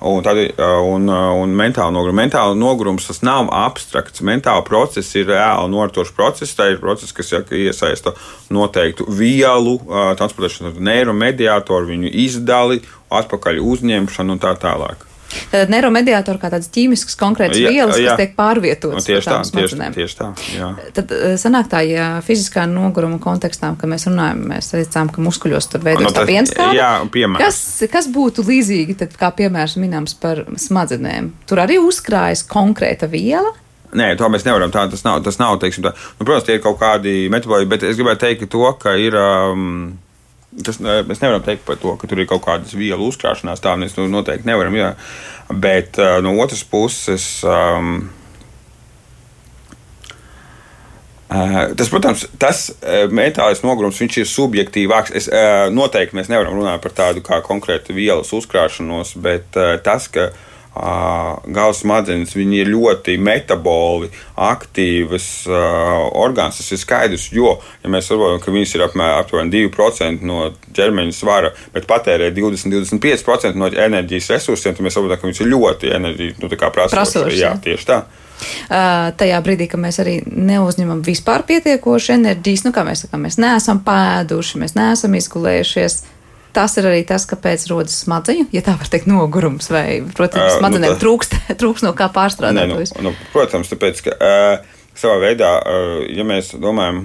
[0.00, 2.18] un, tad, uh, un, uh, un mentālu nogurumu.
[2.20, 4.24] Mentāla nogurums tas nav abstrakts.
[4.24, 6.56] Mentāla process ir reāli noritošs process.
[6.56, 8.14] Tā ir process, kas iesaista
[8.52, 15.06] noteiktu vielu, uh, transportēšanu, neiromediātoru, viņu izdali, atpakaļ uzņemšanu un tā tālāk.
[15.50, 18.12] Tad neiromediātori kā tāds ķīmisks konkrēts Jā, vielas, jā.
[18.12, 19.06] kas tiek pārvietotas.
[19.06, 20.28] Tieši tā, tieši, tieši tā.
[20.56, 20.70] Jā.
[20.96, 25.70] Tad eh, sanāk tā, ja fiziskā noguruma kontekstā, kad mēs runājam, mēs teicām, ka muskuļos
[25.70, 27.42] tur veidojas Nu, tā jā, piemērs.
[27.42, 31.32] Kas, kas būtu līdzīgi, tad, kā piemērs minams par smadzenēm?
[31.50, 33.54] Tur arī uzkrājas konkrēta viela.
[33.96, 34.70] Nē, to mēs nevaram.
[34.70, 35.94] Tā, tas nav, tas nav teiksim, tā.
[36.18, 39.18] Nu, protams, tie ir kaut kādi metaboliski, bet es gribētu teikt to, ka ir.
[39.18, 39.98] Um,
[40.50, 43.62] Tas, eh, mēs nevaram teikt par to, ka tur ir kaut kādas vielu uzkrāšanās.
[43.62, 44.74] Tā mēs to noteikti nevaram.
[44.74, 44.94] Jā.
[45.50, 47.26] Bet uh, no otras puses.
[47.46, 48.08] Um,
[51.30, 55.14] tas, protams, tas uh, metālais nogurums ir subjektīvāks.
[55.14, 55.30] Es,
[55.70, 59.54] noteikti mēs nevaram runāt par tādu kā konkrētu vielas uzkrāšanos, bet
[59.86, 60.32] tas, ka
[60.80, 65.26] galvas smadzenes viņi ir ļoti metaboli, aktīvas
[66.16, 67.28] orgāns, tas ir skaidrs.
[67.34, 72.30] Jo, ja mēs saprotam, ka viņas ir apmēram aptuveni 2% no ķermeņa svara, bet patērē
[72.36, 76.50] 20-25% no enerģijas resursiem, tad mēs saprotam, ka viņas ir ļoti enerģijas nu.
[76.50, 78.02] Prasošas, Jā, tieši tā.
[78.70, 83.36] Uh, tajā brīdī, kad mēs arī neuzņemam vispār pietiekošu enerģijas, nu, kā mēs sakām, mēs
[83.40, 85.98] neesam pēduši, mēs neesam izgulējušies.
[86.56, 90.92] Tas ir arī tas, kāpēc rodas smadzeņu, ja tā var teikt, nogurums vai, protams, smadzenēm
[90.92, 91.04] uh, nu, tā...
[91.04, 92.58] trūkst, trūkst no kā pārstrādāt.
[92.58, 97.04] Nē, nu, nu, protams, tāpēc, ka uh, savā veidā, uh, ja mēs domājam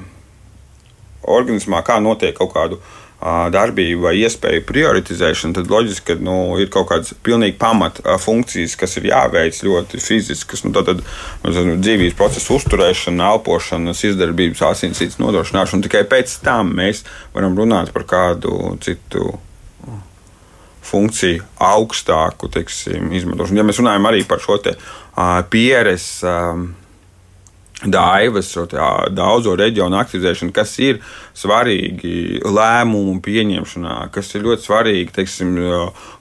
[1.25, 6.69] organismā, kā notiek kaut kādu uh, darbību vai iespēju prioritizēšanu, tad loģiski, ka nu, ir
[6.73, 10.65] kaut kādas pilnīgi pamata funkcijas, kas ir jāveic ļoti fiziskas.
[10.67, 11.01] Nu, tad,
[11.45, 15.87] nu, dzīvības procesa uzturēšana, elpošana, izdarbības, asinsītas nodrošināšana.
[15.87, 19.33] Tikai pēc tam mēs varam runāt par kādu citu
[20.85, 23.57] funkciju augstāku teiksim, izmantošanu.
[23.57, 26.19] Ja mēs runājam arī par šo te, uh, pieres.
[26.21, 26.67] Uh,
[27.91, 28.51] daivas,
[29.15, 31.01] daudzo reģionu aktivizēšanu, kas ir
[31.37, 35.55] svarīgi lēmumu pieņemšanā, kas ir ļoti svarīgi teiksim,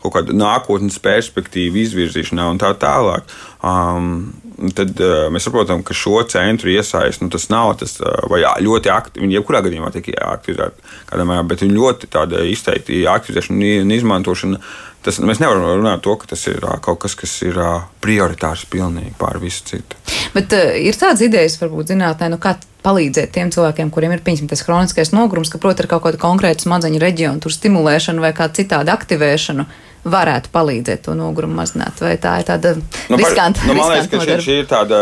[0.02, 3.28] kaut kāda nākotnes perspektīva izvirzīšanā un tā tālāk.
[3.64, 4.34] Um,
[4.76, 7.98] tad uh, mēs saprotam, ka šo centru iesaist, nu, tas nav tas,
[8.30, 12.10] vai jā, ļoti aktīvi, viņi jebkurā gadījumā tiek aktivizēti, kādā mērā, bet viņi ļoti
[12.54, 14.60] izteikti aktivizēšana un izmantošana
[15.04, 17.58] Tas, mēs nevaram runāt par to, ka tas ir kaut kas, kas ir
[18.00, 19.98] prioritārs pilnīgi pār visu citu.
[20.32, 24.48] Bet uh, ir tādas idejas, varbūt zinātnē, nu, kā palīdzēt tiem cilvēkiem, kuriem ir piemēram
[24.48, 28.62] tas kroniskais nogurums, ka, protams, ar kaut kādu konkrētu smadzeņu reģionu, tur stimulēšanu vai kādu
[28.62, 29.68] citādu aktivēšanu
[30.04, 32.00] varētu palīdzēt to nogurumu mazināt.
[32.04, 33.64] Vai tā ir tāda nu, riskanta?
[33.68, 35.00] Nu, man liekas, ka šī, šī ir tāda,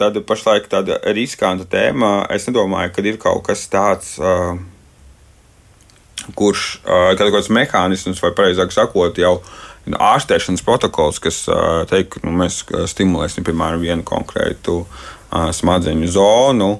[0.00, 2.12] tāda pašlaik tāda riskanta tēma.
[2.34, 4.16] Es nedomāju, ka ir kaut kas tāds.
[4.20, 4.58] Uh,
[6.36, 9.38] kurš kaut kāds mehānisms, vai precīzāk sakot, jau
[9.90, 11.42] ārstēšanas protokols, kas
[11.90, 14.82] teikt, ka nu, mēs stimulēsim piemēram vienu konkrētu
[15.56, 16.70] smadzeņu zonu,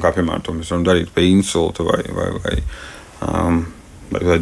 [0.00, 2.56] kā piemēram to mēs varam darīt pie insulta vai, vai, vai,
[3.26, 3.62] um,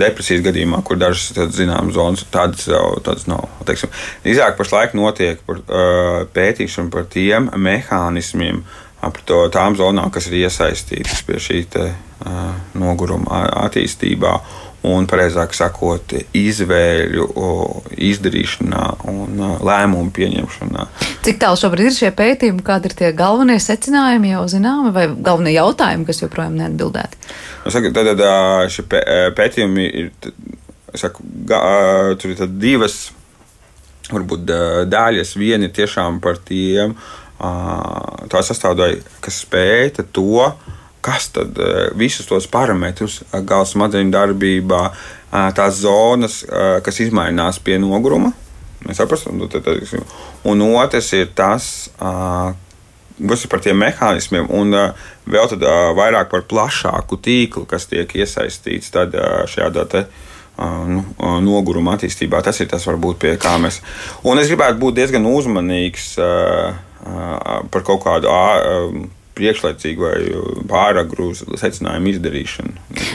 [0.01, 2.67] depresijas gadījumā, kur dažas zināmas zonas tādas,
[3.05, 3.47] tādas nav.
[3.69, 3.93] Teiksim,
[4.29, 8.63] izāk pašlaik notiek par, uh, pētīšana par tiem mehānismiem,
[9.01, 11.91] par to, tām zonām, kas ir iesaistītas pie šī te,
[12.79, 14.33] noguruma attīstībā
[14.87, 17.27] un, precīzāk sakot, izvēļu
[18.09, 20.87] izdarīšanā un lēmumu pieņemšanā.
[21.27, 25.57] Cik tālu šobrīd ir šie pētījumi, kādi ir tie galvenie secinājumi jau zināmi, vai galvenie
[25.57, 27.21] jautājumi, kas joprojām neatbildēti?
[27.67, 28.87] Nu, saku, tad, tad šie
[29.37, 30.11] pētījumi ir,
[30.95, 33.01] saku, tur ir divas
[34.13, 34.47] varbūt
[34.89, 35.35] daļas.
[35.37, 36.95] Viena ir tiešām par tiem,
[37.39, 40.47] tā sastāvdaļa, kas pēta to,
[41.01, 46.43] kas tad eh, visus tos parametrus, eh, gala smadzeņu darbībā, eh, tās zonas,
[46.85, 48.33] kas mainās pie noguruma.
[48.87, 49.49] Mēs saprotam, nu,
[50.47, 51.91] un otrs ir tas,
[53.19, 54.71] kas ir par tiem mehānismiem, un
[55.27, 55.65] vēl tad
[55.99, 58.95] vairāk par plašāku tīklu, kas tiek iesaistīts
[59.51, 60.05] šajā te,
[60.87, 61.03] nu,
[61.43, 62.39] noguruma attīstībā.
[62.47, 63.83] Tas ir tas, varbūt, pie kā mēs.
[64.23, 66.15] Un es gribētu būt diezgan uzmanīgs
[67.03, 68.31] par kaut kādu
[69.39, 70.17] priekšlaicīgu vai
[70.71, 72.75] pāragru secinājumu izdarīšanu.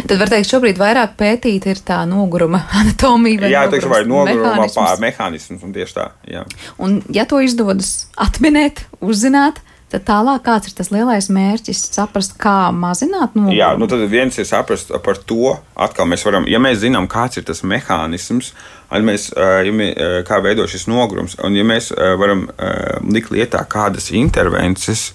[0.10, 5.66] Tad var teikt, šobrīd vairāk pētīt ir tā noguruma anatomija jā, teikšu, vai noguruma mehānisms
[5.66, 6.08] un tieši tā.
[6.30, 6.48] Jā.
[6.82, 9.62] Un ja to izdodas atminēt, uzzināt,
[9.93, 13.53] Tad tālāk, kāds ir tas lielais mērķis, saprast, kā mazināt nogurumu?
[13.53, 17.38] Jā, nu tad viens ir saprast par to, atkal mēs varam, ja mēs zinām, kāds
[17.38, 18.49] ir tas mehānisms,
[19.06, 19.91] mēs, ja mē,
[20.25, 22.47] kā veido šis nogurums, un ja mēs varam
[23.06, 25.12] likt lietā kādas intervences,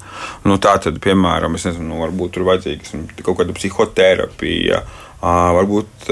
[0.46, 2.94] nu tā tad, piemēram, es nezinu, nu, varbūt tur vajadzīgas
[3.26, 4.84] kaut kāda psihoterapija,
[5.58, 6.10] varbūt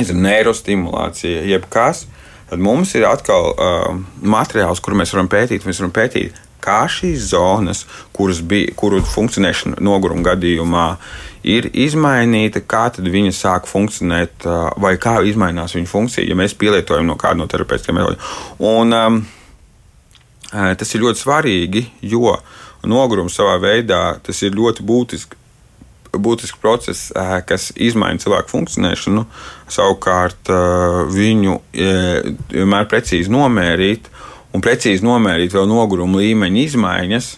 [0.00, 2.08] nezinu, neirostimulācija, jebkas.
[2.52, 3.86] Tad mums ir atkal uh,
[4.20, 5.64] materiāls, kur mēs varam pētīt.
[5.64, 7.84] Mēs varam pētīt, kā šīs zonas,
[8.46, 10.86] bija, kuru funkcionēšana noguruma gadījumā
[11.42, 14.46] ir izmainīta, kā tad viņa sāk funkcionēt,
[14.82, 18.22] vai kā mainās viņa funkcija, ja mēs pielietojam no kāda no terapeitiem metodiem.
[18.62, 19.20] Un um,
[20.52, 22.36] tas ir ļoti svarīgi, jo
[22.86, 25.38] nogurums savā veidā tas ir ļoti būtisks.
[26.12, 27.06] Būtisks process,
[27.48, 29.22] kas maina cilvēku funkcionēšanu,
[29.72, 30.50] savukārt
[31.08, 34.10] viņu vienmēr precīzi nomērīt,
[34.52, 37.30] un precīzi nomērīt vēl noguruma līmeņa izmaiņas.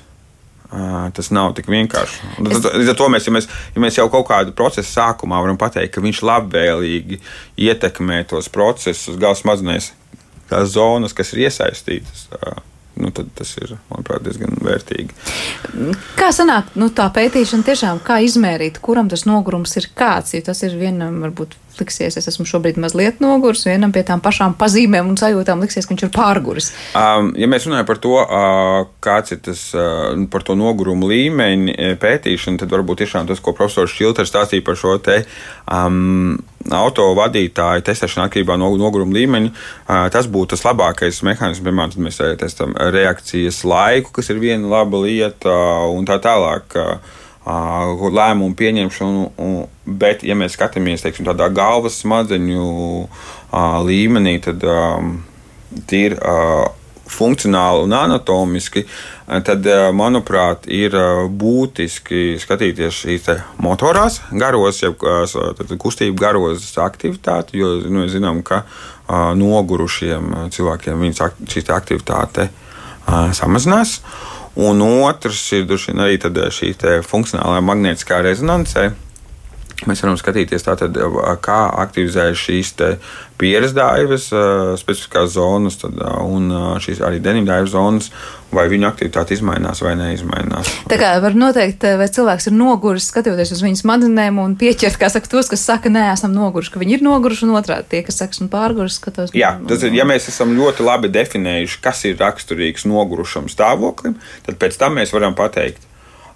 [1.15, 2.33] Tas nav tik vienkārši.
[2.43, 3.47] Līdz ar to mēs, ja mēs,
[3.77, 7.21] ja mēs jau kaut kādu procesu sākumā varam pateikt, ka viņš labvēlīgi
[7.69, 9.93] ietekmē tos procesus, gala smadzenēs,
[10.51, 12.27] tās zonas, kas ir iesaistītas
[12.97, 15.15] nu, tas ir, manuprāt, diezgan vērtīgi.
[16.19, 20.63] Kā sanāk, nu, tā pētīšana tiešām, kā izmērīt, kuram tas nogurums ir kāds, jo tas
[20.67, 25.19] ir vienam, varbūt, liksies, es esmu šobrīd mazliet noguris, vienam pie tām pašām pazīmēm un
[25.21, 26.71] sajūtām liksies, ka viņš ir pārguris.
[26.99, 31.95] Um, ja mēs runājam par to, uh, kāds ir tas, uh, par to nogurumu līmeņu
[32.03, 35.23] pētīšanu, tad varbūt tiešām tas, ko profesors Šilters stāstīja par šo te
[35.69, 36.37] um,
[36.73, 39.51] auto vadītāju testēšana atkarībā no noguruma līmeņa.
[40.15, 41.65] Tas būtu tas labākais mehānisms.
[41.65, 45.53] Piemēram, tad mēs testējam reakcijas laiku, kas ir viena laba lieta,
[45.93, 46.79] un tā tālāk.
[47.45, 49.25] Lēmumu pieņemšanu,
[49.85, 52.69] bet, ja mēs skatāmies teiksim, tādā galvas smadzeņu
[53.85, 54.65] līmenī, tad
[55.91, 56.17] tīri
[57.15, 58.87] funkcionāli un anatomiski,
[59.45, 60.97] tad, manuprāt, ir
[61.29, 63.29] būtiski skatīties šīs
[63.61, 65.05] motorās garos, jeb
[65.85, 68.65] kustību garos aktivitāti, jo nu, zinām, ka
[69.37, 72.49] nogurušiem cilvēkiem šī aktivitāte
[73.37, 73.99] samazinās.
[74.55, 75.65] Un otrs ir
[76.05, 76.19] arī
[76.55, 78.93] šī funkcionālā magnētiskā rezonance.
[79.89, 80.97] Mēs varam skatīties, tātad,
[81.45, 82.73] kā aktivizējas šīs
[83.41, 84.29] pieres daivas,
[84.81, 86.49] specifiskās zonas tad, un
[86.81, 88.11] šīs arī deniņdaivu zonas,
[88.55, 90.71] vai viņu aktivitāte izmainās vai neizmainās.
[90.91, 95.11] Tā kā var noteikt, vai cilvēks ir noguris, skatoties uz viņas smadzenēm un pieķert, kā
[95.11, 98.21] saka, tos, kas saka, nē, esam noguruši, ka viņi ir noguruši, un otrādi tie, kas
[98.23, 99.35] saka, esmu pārguris, skatos.
[99.35, 104.15] Jā, tas ir, ja mēs esam ļoti labi definējuši, kas ir raksturīgs nogurušam stāvoklim,
[104.47, 105.83] tad pēc tam mēs varam pateikt,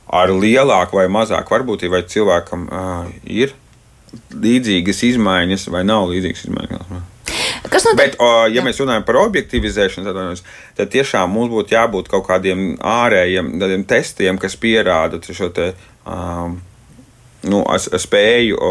[0.09, 3.55] ar lielāku vai mazāku varbūtību, vai cilvēkam uh, ir
[4.33, 7.01] līdzīgas izmaiņas vai nav līdzīgas izmaiņas.
[7.69, 7.99] Kas notiek?
[7.99, 8.65] Bet, o, ja Jā.
[8.65, 14.57] mēs runājam par objektivizēšanu, tad, tad tiešām mums būtu jābūt kaut kādiem ārējiem testiem, kas
[14.57, 15.73] pierāda šo te.
[16.09, 16.61] Um,
[17.49, 17.61] nu,
[18.03, 18.71] spēju o,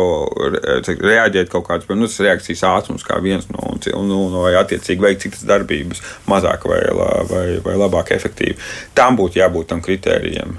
[0.88, 5.46] reaģēt kaut kādas nu, reakcijas ātrums, kā viens no, un, nu, vai attiecīgi veikt citas
[5.48, 6.82] darbības, mazāk vai,
[7.30, 8.58] vai, vai labāk efektīvi.
[8.98, 10.58] Tam būtu jābūt tam kritērijam.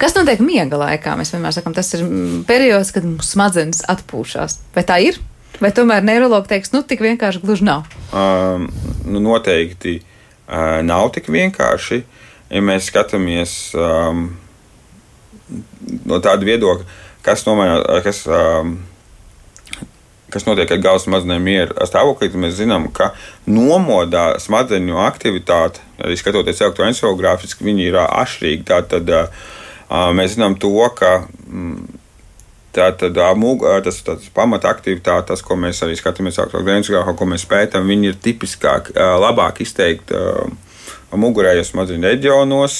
[0.00, 1.16] Kas notiek miega laikā?
[1.18, 2.04] Mēs vienmēr sakām, tas ir
[2.48, 4.60] periods, kad mūsu smadzenes atpūšas.
[4.76, 5.18] Vai tā ir?
[5.60, 7.88] Vai tomēr neiroloģi teiks, nu, tik vienkārši gluži nav?
[8.16, 8.68] Um,
[9.04, 12.00] nu, noteikti uh, nav tik vienkārši.
[12.50, 14.24] Ja mēs skatāmies um,
[16.08, 16.86] no tāda viedokļa,
[17.26, 18.78] kas, nomainā, kas, um,
[20.32, 23.12] kas notiek ar galvas smadzenēm mieru stāvoklī, tad mēs zinām, ka
[23.50, 28.66] nomodā smadzeņu aktivitāte, arī skatoties elektroencefalogrāfiski, viņi ir atšķirīgi.
[28.70, 29.14] Tātad
[30.16, 31.24] mēs zinām to, ka.
[31.48, 31.96] Mm,
[32.70, 33.16] Tātad
[33.90, 36.62] tas ir pamata aktivitāte, tas, ko mēs arī skatāmies, aktuālā
[37.18, 40.14] ko mēs pētām, viņi ir tipiskāk, labāk izteikti
[41.18, 42.76] mugurējos smadzeņu reģionos.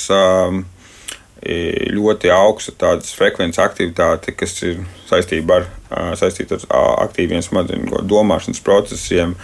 [1.96, 9.36] Ļoti augsta tādas frekvences aktivitāte, kas ir saistīta ar, saistīta ar aktīviem smadzeņu domāšanas procesiem.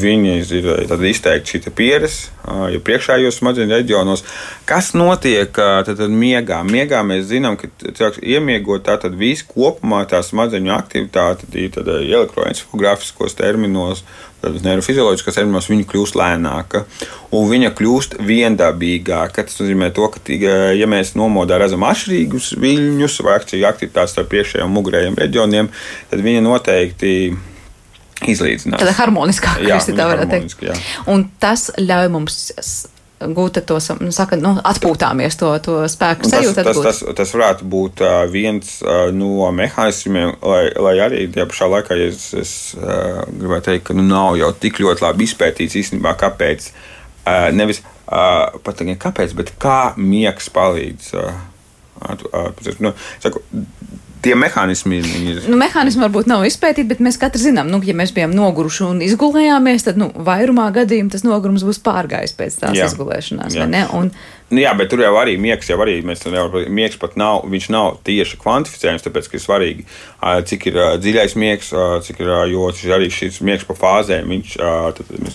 [0.00, 2.30] Viņi ir izteikti šī pieredze,
[2.72, 4.24] ja priekšējos smadzeņu reģionos.
[4.66, 6.62] Kas notiek tad, tad miegā?
[6.66, 14.00] Miegā mēs zinām, ka cilvēks iemiegot, tātad viss kopumā tā smadzeņu aktivitāte, tad elektroencefalogrāfiskos terminos,
[14.40, 16.86] neirofizioloģiskos terminos, viņa kļūst lēnāka
[17.36, 19.44] un viņa kļūst viendabīgāka.
[19.44, 20.22] Tas nozīmē, to, ka,
[20.72, 25.59] ja mēs nomodā redzam atšķirīgus viļņus vai aktivitātes starp priekšējiem un mugurējiem reģioniem,
[26.10, 27.12] tad viņa noteikti
[28.30, 28.80] izlīdzināt.
[28.80, 30.64] Tāda harmoniskāka, jā, tā varētu teikt.
[30.70, 30.78] Jā.
[31.12, 32.40] Un tas ļauj mums
[33.20, 36.62] gūt to nu, saka, nu, atpūtāmies, to, to spēku sajūtu.
[36.64, 38.00] Tas, tas, tas, tas varētu būt
[38.32, 38.78] viens
[39.12, 44.06] no mehānismiem, lai, lai arī tajā pašā laikā, ja es, es gribētu teikt, ka nu,
[44.08, 46.70] nav jau tik ļoti labi izpētīts īstenībā, kāpēc.
[47.52, 51.12] Nevis pat ne kāpēc, bet kā miegs palīdz.
[52.80, 53.44] Nu, saku,
[54.24, 55.42] tie mehānismi ir.
[55.50, 59.04] Nu, mehānismi varbūt nav izpētīti, bet mēs katrs zinām, nu, ja mēs bijām noguruši un
[59.06, 62.90] izgulējāmies, tad nu, vairumā gadījumā tas nogurums būs pārgājis pēc tās Jā.
[62.90, 63.56] izgulēšanās.
[63.96, 64.12] Un,
[64.50, 67.66] Nu, jā, bet tur jau arī miegs, jau arī mēs nevaram, miegs pat nav, viņš
[67.70, 69.84] nav tieši kvantificējams, tāpēc, ir svarīgi,
[70.50, 71.68] cik ir dziļais miegs,
[72.06, 72.64] cik ir, jo
[72.96, 74.56] arī šis miegs pa fāzēm, viņš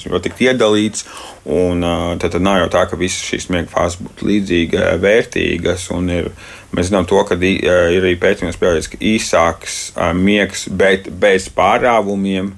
[0.09, 1.07] jau tik iedalīts,
[1.47, 1.87] un
[2.19, 6.27] tad, tad nav jau tā, ka visas šīs miega fāzes būtu līdzīgi vērtīgas, ir,
[6.75, 8.59] mēs zinām to, ka ir arī pētījums
[8.91, 9.79] ka īsāks
[10.19, 12.51] miegs, bet bez pārāvumiem,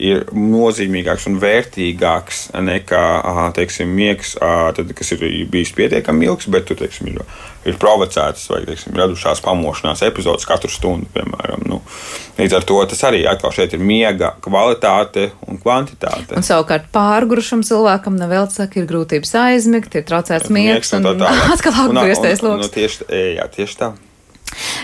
[0.00, 3.02] ir nozīmīgāks un vērtīgāks nekā
[3.54, 7.20] teiksim, miegs, tad, kas ir bijis pietiekami ilgs, bet tur teiksim, ir,
[7.68, 11.06] ir provocētas vai teiksim, radušās pamošanās epizodes katru stundu.
[11.14, 11.80] Piemēram, nu,
[12.40, 16.34] līdz ar to tas arī atkal šeit ir miega kvalitāte un kvantitāte.
[16.38, 21.12] Un savukārt pārgrušam cilvēkam nav vēl saka, ir grūtības aizmigt, ir traucēts miegs, miegs un,
[21.14, 22.66] un, un atkal atgriezties lokus.
[22.66, 23.94] Nu, tieši, jā, tieši tā.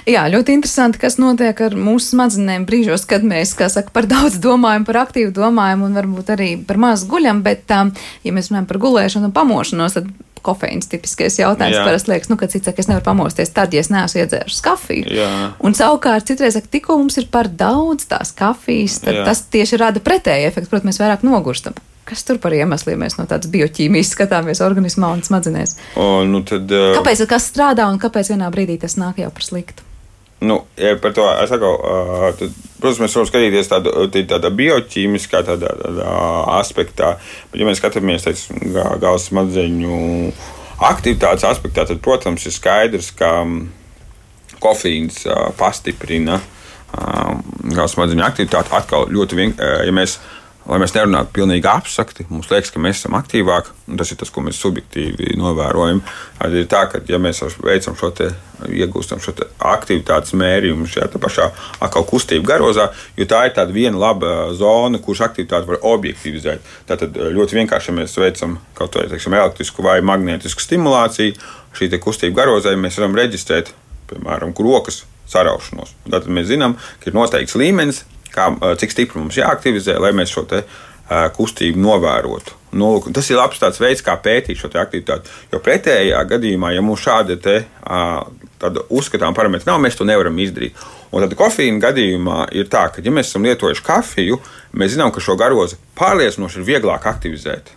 [0.08, 4.40] Jā, ļoti interesanti, kas notiek ar mūsu smadzenēm brīžos, kad mēs, kā saka, par daudz
[4.42, 7.92] domājam, par aktīvu domājam un varbūt arī par maz guļam, bet, um,
[8.26, 10.10] ja mēs runājam par gulēšanu un pamošanos, tad
[10.44, 11.76] kofeīns tipiskais jautājums.
[11.76, 11.84] Jā.
[11.84, 15.12] Parasti liekas, nu, ka cits saka, es nevaru pamosties tad, ja es neesmu iedzērusi kafiju.
[15.20, 15.28] Jā.
[15.66, 19.28] Un savukārt citreiz saka, tikko mums ir par daudz tās kafijas, tad Jā.
[19.28, 21.76] tas tieši rada pretēju efektu, protams, mēs vairāk nogurstam.
[22.10, 25.76] Kas tur par iemesliem mēs no tādas bioķīmijas skatāmies organismā un smadzenēs?
[25.94, 26.96] O, nu tad, uh...
[26.98, 29.86] Kāpēc tas strādā un kāpēc vienā brīdī tas nāk jau par sliktu?
[30.40, 35.42] Nu, ja par to es saku, uh, tad, protams, mēs varam skatīties tādu, tādā bioķīmiskā
[35.44, 36.14] tādā, tādā
[36.56, 37.12] aspektā,
[37.52, 38.26] bet, ja mēs skatāmies
[38.72, 39.98] galvas smadzeņu
[40.88, 43.34] aktivitātes aspektā, tad, protams, ir skaidrs, ka
[44.64, 45.26] kofīns
[45.60, 46.40] pastiprina
[46.90, 48.72] smadzeņu aktivitāti.
[48.80, 50.16] Atkal ļoti vienkārši, ja mēs
[50.70, 54.44] lai mēs nerunātu pilnīgi apsakti, mums liekas, ka mēs esam aktīvāki, tas ir tas, ko
[54.46, 56.02] mēs subjektīvi novērojam.
[56.46, 58.30] Ir tā, ka, ja mēs veicam šo te,
[58.70, 59.34] iegūstam šo
[59.72, 61.48] aktivitātes mērījumu šajā pašā
[61.82, 66.62] atkal kustību garozā, jo tā ir tāda viena laba zona, kuras aktivitāti var objektivizēt.
[66.88, 71.38] Tātad ļoti vienkārši, ja mēs veicam kaut vai teiksim, elektrisku vai magnetisku stimulāciju,
[71.76, 73.74] šī kustība garozā mēs varam reģistrēt,
[74.10, 75.94] piemēram, rokas saraušanos.
[76.10, 78.04] Tad mēs zinām, ka ir noteikts līmenis,
[78.34, 78.50] kā,
[78.80, 82.56] cik stipri mums jāaktivizē, lai mēs šo te, uh, kustību novērotu.
[82.78, 85.30] Nu, tas ir labs veids, kā pētīt šo aktivitāti.
[85.50, 88.22] Jo pretējā gadījumā, ja mums šāda te, uh,
[88.92, 90.78] uzskatām parametri nav, mēs to nevaram izdarīt.
[91.10, 94.38] Un tad kofīna gadījumā ir tā, ka, ja mēs esam lietojuši kafiju,
[94.78, 97.74] mēs zinām, ka šo garozi pārliecinoši ir vieglāk aktivizēt.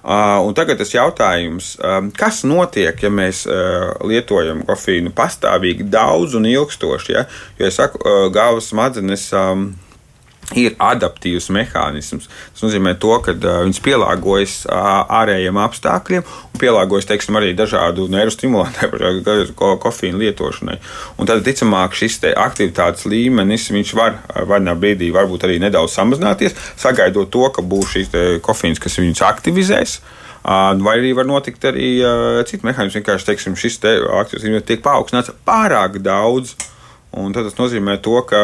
[0.00, 6.38] Uh, un tagad tas jautājums, uh, kas notiek, ja mēs uh, lietojam kofīnu pastāvīgi, daudz
[6.38, 7.12] un ilgstoši?
[7.18, 7.26] Ja?
[7.60, 8.00] Jo es saku,
[8.32, 9.28] galvas smadzenes.
[10.58, 12.26] Ir adaptīvs mehānisms.
[12.26, 18.08] Tas nozīmē, to, ka uh, viņas pielāgojas uh, ārējiem apstākļiem un pielāgojas teiksim, arī dažādu
[18.10, 18.96] nervu stimulantiem,
[19.58, 20.80] ko, kofīnu lietošanai.
[21.22, 24.18] Un tad, ticamāk, šis aktivitātes līmenis var
[24.50, 30.00] vienā brīdī varbūt arī nedaudz samazināties, sagaidot to, ka būs šīs kofīns, kas viņus aktivizēs.
[30.42, 33.00] Vai arī var notikt arī uh, citi mehānismi.
[33.00, 33.92] Vienkārši teiksim, šis te
[34.22, 36.56] aktīvs līmenis tiek paaugstināts pārāk daudz.
[37.12, 38.40] Un tas nozīmē to, ka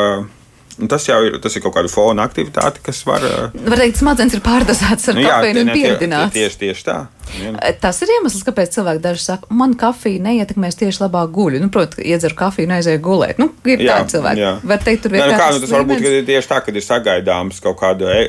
[0.77, 3.22] Un tas jau ir, tas ir kaut kāda fona aktivitāte, kas var.
[3.55, 6.35] Var teikt, smadzenes ir pārdozētas ar nu, kafiju un pieredzināts.
[6.35, 6.97] Tieši, tieši tā.
[7.33, 7.57] Vien.
[7.81, 11.62] Tas ir iemesls, kāpēc cilvēki daži saka, man kafija neietekmēs tieši labāk guļu.
[11.64, 13.41] Nu, Protams, iedzer kafiju un aizēju gulēt.
[13.41, 14.45] Nu, ir jā, tādi cilvēki.
[14.45, 14.53] Jā.
[14.68, 15.33] Var teikt, tur vienkārši.
[15.33, 18.20] Nu, kā, nu, tas varbūt ir tieši tā, ka ir sagaidāms kaut kāda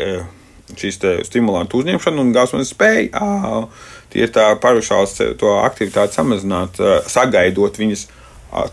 [0.76, 3.28] šīs stimulantu uzņemšana un gāzes spēja.
[4.14, 6.80] Tie ir tā parušāls to aktivitāti samazināt,
[7.12, 8.08] sagaidot viņas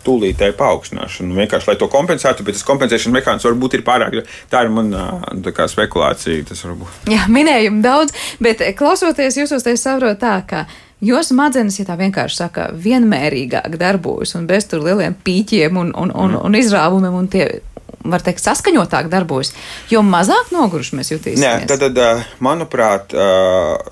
[0.05, 1.35] tūlītēju paaugstināšanu.
[1.39, 4.21] Vienkārši, lai to kompensētu, bet tas kompensēšanas mehānisms varbūt ir pārāk.
[4.53, 5.09] Tā ir mana
[5.55, 6.47] kā, spekulācija.
[7.11, 10.67] Jā, minējumu daudz, bet klausoties jūsos, es saprotu tā, ka.
[11.05, 16.13] Jo smadzenes, ja tā vienkārši saka, vienmērīgāk darbojas un bez tur lieliem pīķiem un, un,
[16.15, 16.45] un, mm.
[16.47, 17.49] un izrāvumiem, un tie,
[18.09, 19.53] var teikt, saskaņotāk darbojas,
[19.91, 21.45] jo mazāk noguruši mēs jutīsimies.
[21.45, 23.15] Nē, tad, tad manuprāt,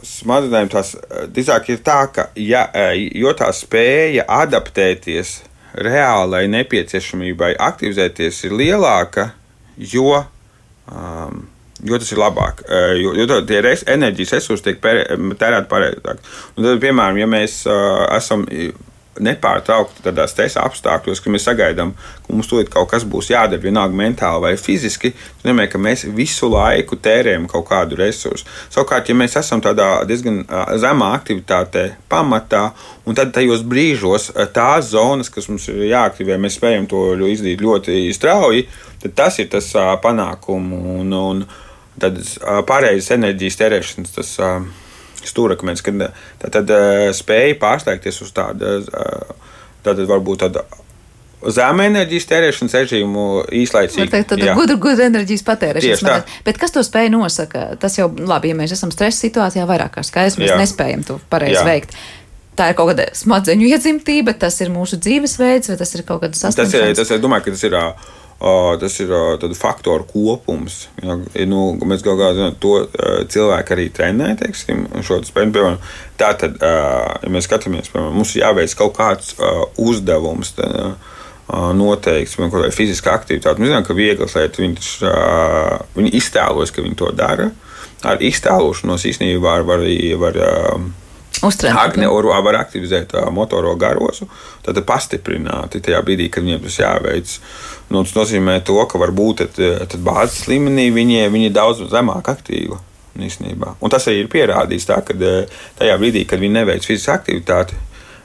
[0.07, 0.95] smadzenēm tas
[1.33, 5.41] drīzāk ir tā, ka, ja, jo tā spēja adaptēties
[5.75, 9.31] reālai nepieciešamībai aktivizēties ir lielāka,
[9.93, 10.23] jo,
[10.93, 11.43] um,
[11.83, 12.65] jo tas ir labāk.
[12.69, 16.25] Uh, jo, jo tie res, enerģijas resursi tiek tērēti pareizāk.
[16.57, 18.47] Tad, piemēram, ja mēs uh, esam
[19.21, 21.93] nepārtraukti tādā stresa apstākļos, ka mēs sagaidām,
[22.25, 26.07] ka mums tūlīt kaut kas būs jādara, vienalga mentāli vai fiziski, tas nozīmē, ka mēs
[26.17, 28.49] visu laiku tērējam kaut kādu resursu.
[28.73, 30.43] Savukārt, ja mēs esam tādā diezgan
[30.81, 32.71] zemā aktivitātē, pamatā,
[33.05, 37.99] un tad tajos brīžos tās zonas, kas mums ir jāaktivē, mēs spējam to izdarīt ļoti
[38.17, 38.69] strauji,
[39.05, 39.69] tad tas ir tas
[40.03, 41.45] panākumu un, un
[42.01, 42.17] tad
[42.69, 44.17] pareizes enerģijas tērēšanas.
[44.17, 44.39] Tas,
[45.29, 46.07] stūrakmens, kad
[46.43, 46.73] tā, tad
[47.17, 48.79] spēja pārslēgties uz tādu,
[49.83, 50.65] tātad varbūt tādu
[51.51, 53.27] zemu enerģijas tērēšanas režīmu
[53.63, 54.09] īslaicīgi.
[54.13, 56.19] Tā ir gudra, gudra enerģijas patērēšana.
[56.47, 57.73] Bet kas to spēj nosaka?
[57.83, 60.59] Tas jau labi, ja mēs esam stresa situācijā vairāk kā skaidrs, mēs Jā.
[60.61, 61.97] nespējam to pareizi veikt.
[62.59, 66.37] Tā ir kaut kāda smadzeņu iedzimtība, tas ir mūsu dzīvesveids, vai tas ir kaut kāda
[66.37, 66.83] sastāvdaļa?
[66.83, 67.79] Tas ir, tas ir, domāju, ka tas ir
[68.83, 69.13] tas ir
[69.43, 70.89] tādu faktoru kopums.
[71.03, 71.15] Ja,
[71.47, 72.75] nu, mēs kaut kādā veidā to
[73.31, 75.53] cilvēku arī trenējam, teiksim, šo spēju.
[75.55, 75.81] Piemēram,
[76.19, 79.35] tā tad, ja mēs skatāmies, piemēram, mums ir jāveic kaut kāds
[79.81, 80.55] uzdevums.
[80.59, 80.95] Tā,
[81.77, 83.61] noteikts, kaut kāda fiziska aktivitāte.
[83.61, 84.91] Mēs zinām, ka vieglas lietas viņš,
[85.99, 87.51] viņi iztēlojas, ka viņi to dara.
[88.09, 89.85] Ar iztēlošanos īstenībā var, var,
[90.23, 90.39] var
[91.43, 92.09] Agne
[92.45, 94.29] var aktivizēt motoro garozu,
[94.63, 97.35] tad pastiprināti tajā brīdī, kad viņiem tas jāveic.
[97.91, 99.61] Nu, tas nozīmē, to, ka varbūt tad,
[99.91, 102.79] tad bāzes līmenī viņi, viņi ir daudz zemāk aktīvi.
[103.13, 103.75] Īstenībā.
[103.85, 107.77] Un tas arī ir pierādīts, tā, ka tajā brīdī, kad viņi neveic fizisku aktivitāti,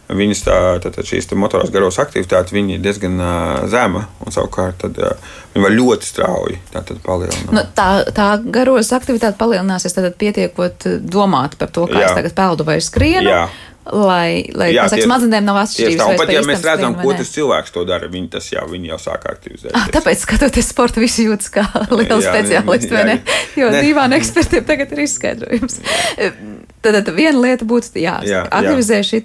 [0.07, 4.05] viņas tā, tā, tā, šīs motorās garos aktivitātes ir diezgan uh, zema.
[4.31, 6.59] Savukārt, tad, uh, viņi var ļoti strauji
[7.03, 7.53] palielināt.
[7.55, 12.11] Nu, tā, tā garos aktivitāte palielināsies, tad pietiekot domāt par to, kā Jā.
[12.11, 13.27] es tagad peldu vai skrienu.
[13.27, 13.47] Jā
[13.93, 16.01] lai, lai jā, saka, smadzenēm nav atšķirības.
[16.01, 18.99] Tā, pat ja mēs redzam, ko tas cilvēks to dara, viņi, tas jau, viņi jau
[19.01, 19.71] sāk aktivizēt.
[19.77, 23.17] Ah, tāpēc, skatoties sporta, visi jūtas kā liels speciālists, vai ne?
[23.59, 25.79] Jo divām ekspertiem tagad ir izskaidrojums.
[26.17, 29.23] Tad, tad viena lieta būtu, jā, jā aktivizē šī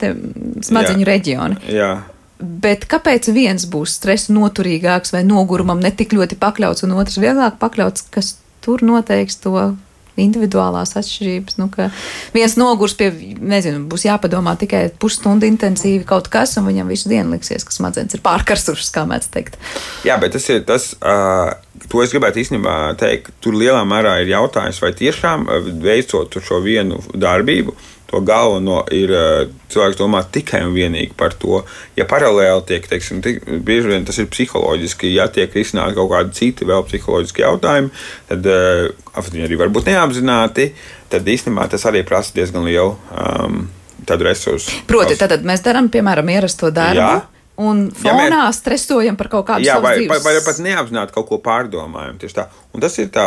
[0.66, 1.60] smadzeņu reģioni.
[1.72, 1.92] Jā.
[2.42, 8.08] Bet kāpēc viens būs stresa noturīgāks vai nogurumam netik ļoti pakļauts, un otrs vieglāk pakļauts,
[8.10, 8.34] kas
[8.64, 9.54] tur noteiks to
[10.20, 11.58] individuālās atšķirības.
[11.60, 11.68] Nu,
[12.34, 13.10] viens nogurs pie,
[13.40, 18.18] nezinu, būs jāpadomā tikai pusstundu intensīvi kaut kas, un viņam visu dienu liksies, ka smadzenes
[18.18, 19.58] ir pārkarstušas, kā mēs teikt.
[20.06, 21.54] Jā, bet tas ir tas, uh,
[21.88, 25.48] to es gribētu īstenībā teikt, tur lielā mērā ir jautājums, vai tiešām
[25.82, 27.76] veicot šo vienu darbību,
[28.12, 31.62] to galveno ir eh, cilvēks domā tikai un vienīgi par to.
[31.96, 36.36] Ja paralēli tiek, teiksim, tik, bieži vien tas ir psiholoģiski, ja tiek risināti kaut kādi
[36.36, 37.92] citi vēl psiholoģiski jautājumi,
[38.28, 38.48] tad
[39.32, 40.72] viņi arī varbūt neapzināti,
[41.12, 43.62] tad īstenībā tas arī prasa diezgan lielu um,
[44.12, 44.82] resursu.
[44.90, 47.00] Proti, tad mēs darām, piemēram, ierasto darbu.
[47.00, 47.12] Jā
[47.60, 51.28] un fonā ja mēs, stresojam par kaut kādu jā, vai, vai, vai pat neapzināti kaut
[51.28, 52.16] ko pārdomājam.
[52.72, 53.26] Un tas ir tā,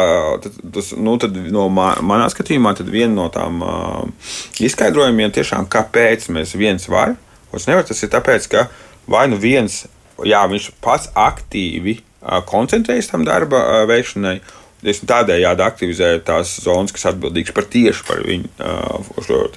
[0.73, 1.17] tas, nu,
[1.53, 4.33] no manā skatījumā viena no tām uh,
[4.65, 7.19] izskaidrojumiem, tiešām, kāpēc mēs viens varam,
[7.51, 7.85] otrs nevar.
[7.87, 8.67] Tas ir tāpēc, ka
[9.11, 9.83] vai nu viens,
[10.25, 14.39] jā, viņš pats aktīvi uh, koncentrējas tam darba uh, veikšanai.
[14.85, 19.55] Tādējādi aktivizēju tās zonas, kas atbildīgas par tieši par viņu uh,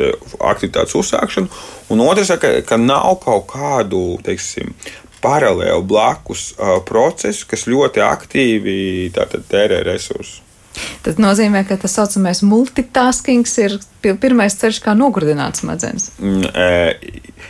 [0.49, 1.51] aktivitātes uzsākšanu.
[1.93, 4.73] Un otrs, ka, ka nav kaut kādu teiksim,
[5.23, 6.53] paralēlu blakus
[6.89, 8.77] procesu, kas ļoti aktīvi
[9.15, 10.43] tātad, tērē resursus.
[11.03, 16.13] Tas nozīmē, ka tas saucamais multitaskings ir pirmais ceļš, kā nogurdināt smadzenes.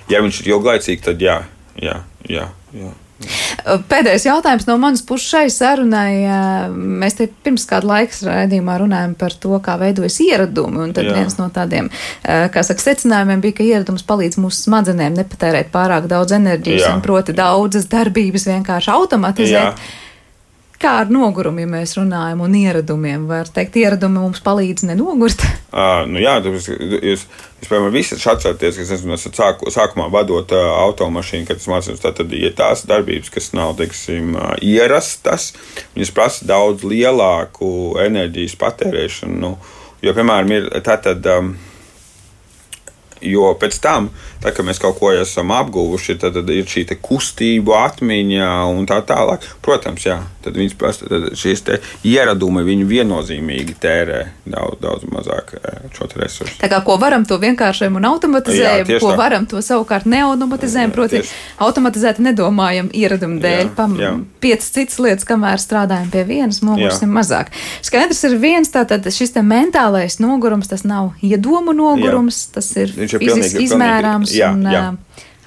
[0.09, 1.43] Ja viņš ir ilglaicīgs, tad jā,
[1.77, 2.49] jā, jā.
[2.73, 2.95] jā.
[3.91, 6.71] Pēdējais jautājums no manas puses šai sarunai.
[7.03, 10.85] Mēs te pirms kāda laika raidījumā runājam par to, kā veidojas ieradumi.
[10.87, 11.17] Un tad Jā.
[11.19, 11.91] viens no tādiem,
[12.23, 16.93] kā saka, secinājumiem bija, ka ieradums palīdz mūsu smadzenēm nepatērēt pārāk daudz enerģijas Jā.
[16.95, 19.75] un proti daudzas darbības vienkārši automatizēt.
[19.75, 20.07] Jā.
[20.79, 23.25] Kā ar nogurumu, ja mēs runājam, un ieradumiem?
[23.27, 25.47] Var teikt, ieradumi mums palīdz nenogurt?
[25.69, 27.27] Uh, nu jā, tāpēc, jūs,
[27.61, 32.01] jūs, piemēram, visi atcerieties, ka es esmu sāku, sākumā vadot uh, automašīnu, kad es mācījos,
[32.01, 35.51] tad ir tās darbības, kas nav, teiksim, uh, ierastas,
[35.93, 37.69] viņas prasa daudz lielāku
[38.01, 39.37] enerģijas patērēšanu.
[39.45, 39.53] Nu,
[40.01, 41.29] jo, piemēram, ir tā tad.
[41.37, 41.53] Um,
[43.25, 44.11] Jo pēc tam,
[44.43, 49.01] tā, kad mēs kaut ko esam apguvuši, tad, tad ir šī kustība, atmiņa un tā
[49.07, 49.45] tālāk.
[49.65, 51.65] Protams, jā, tad viņas tad šīs
[52.07, 56.57] ieradumi viņi viennozīmīgi tērē daudz, daudz mazāk eh, šo resursu.
[56.61, 59.19] Tā kā ko varam, to vienkāršojam un automatizējam, jā, ko tā.
[59.21, 60.95] varam, to savukārt neautomatizējam.
[60.95, 61.35] Proti, tieši.
[61.65, 64.13] automatizēti nedomājam ieradumu dēļ, jā, pam, jā.
[64.43, 67.53] piecas citas lietas, kamēr strādājam pie vienas, nogursim mazāk.
[67.87, 72.59] Skaidrs ir viens, tātad šis mentālais nogurums, tas nav iedomu nogurums, jā.
[72.59, 74.37] tas ir viņš ir pilnīgi, izmērāms.
[74.37, 74.87] Jā, un, jā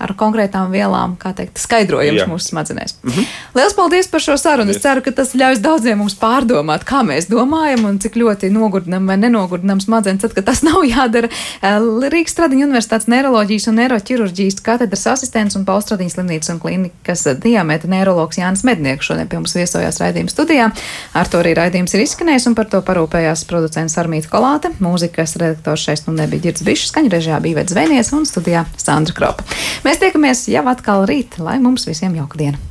[0.02, 2.28] ar konkrētām vielām, kā teikt, skaidrojums Jā.
[2.30, 2.96] mūsu smadzenēs.
[3.04, 3.26] Mm -hmm.
[3.56, 4.72] Lielas paldies par šo sarunu.
[4.72, 9.08] Es ceru, ka tas ļaus daudziem mums pārdomāt, kā mēs domājam un cik ļoti nogurdinam
[9.08, 11.30] vai nenogurdinam smadzenes, tad, kad tas nav jādara.
[11.62, 18.42] Rīgas Stradiņa Universitātes neiroloģijas un neiroķirurģijas katedras asistents un Paustradiņas slimnīcas un klinikas diamēta neiroloģis
[18.42, 20.70] Jānis Mednieks šodien pie mums viesojās raidījuma studijā.
[21.14, 25.86] Ar to arī raidījums ir izskanējis un par to parūpējās producents Armīta Kolāte, mūzikas redaktors
[25.86, 29.46] šeit nu nebija Girds Bišs, skaņu režijā bija Vets Zvēnies un studijā Sandra Kropa.
[29.92, 32.71] Mēs tiekamies jau atkal rīt, lai mums visiem jauka diena!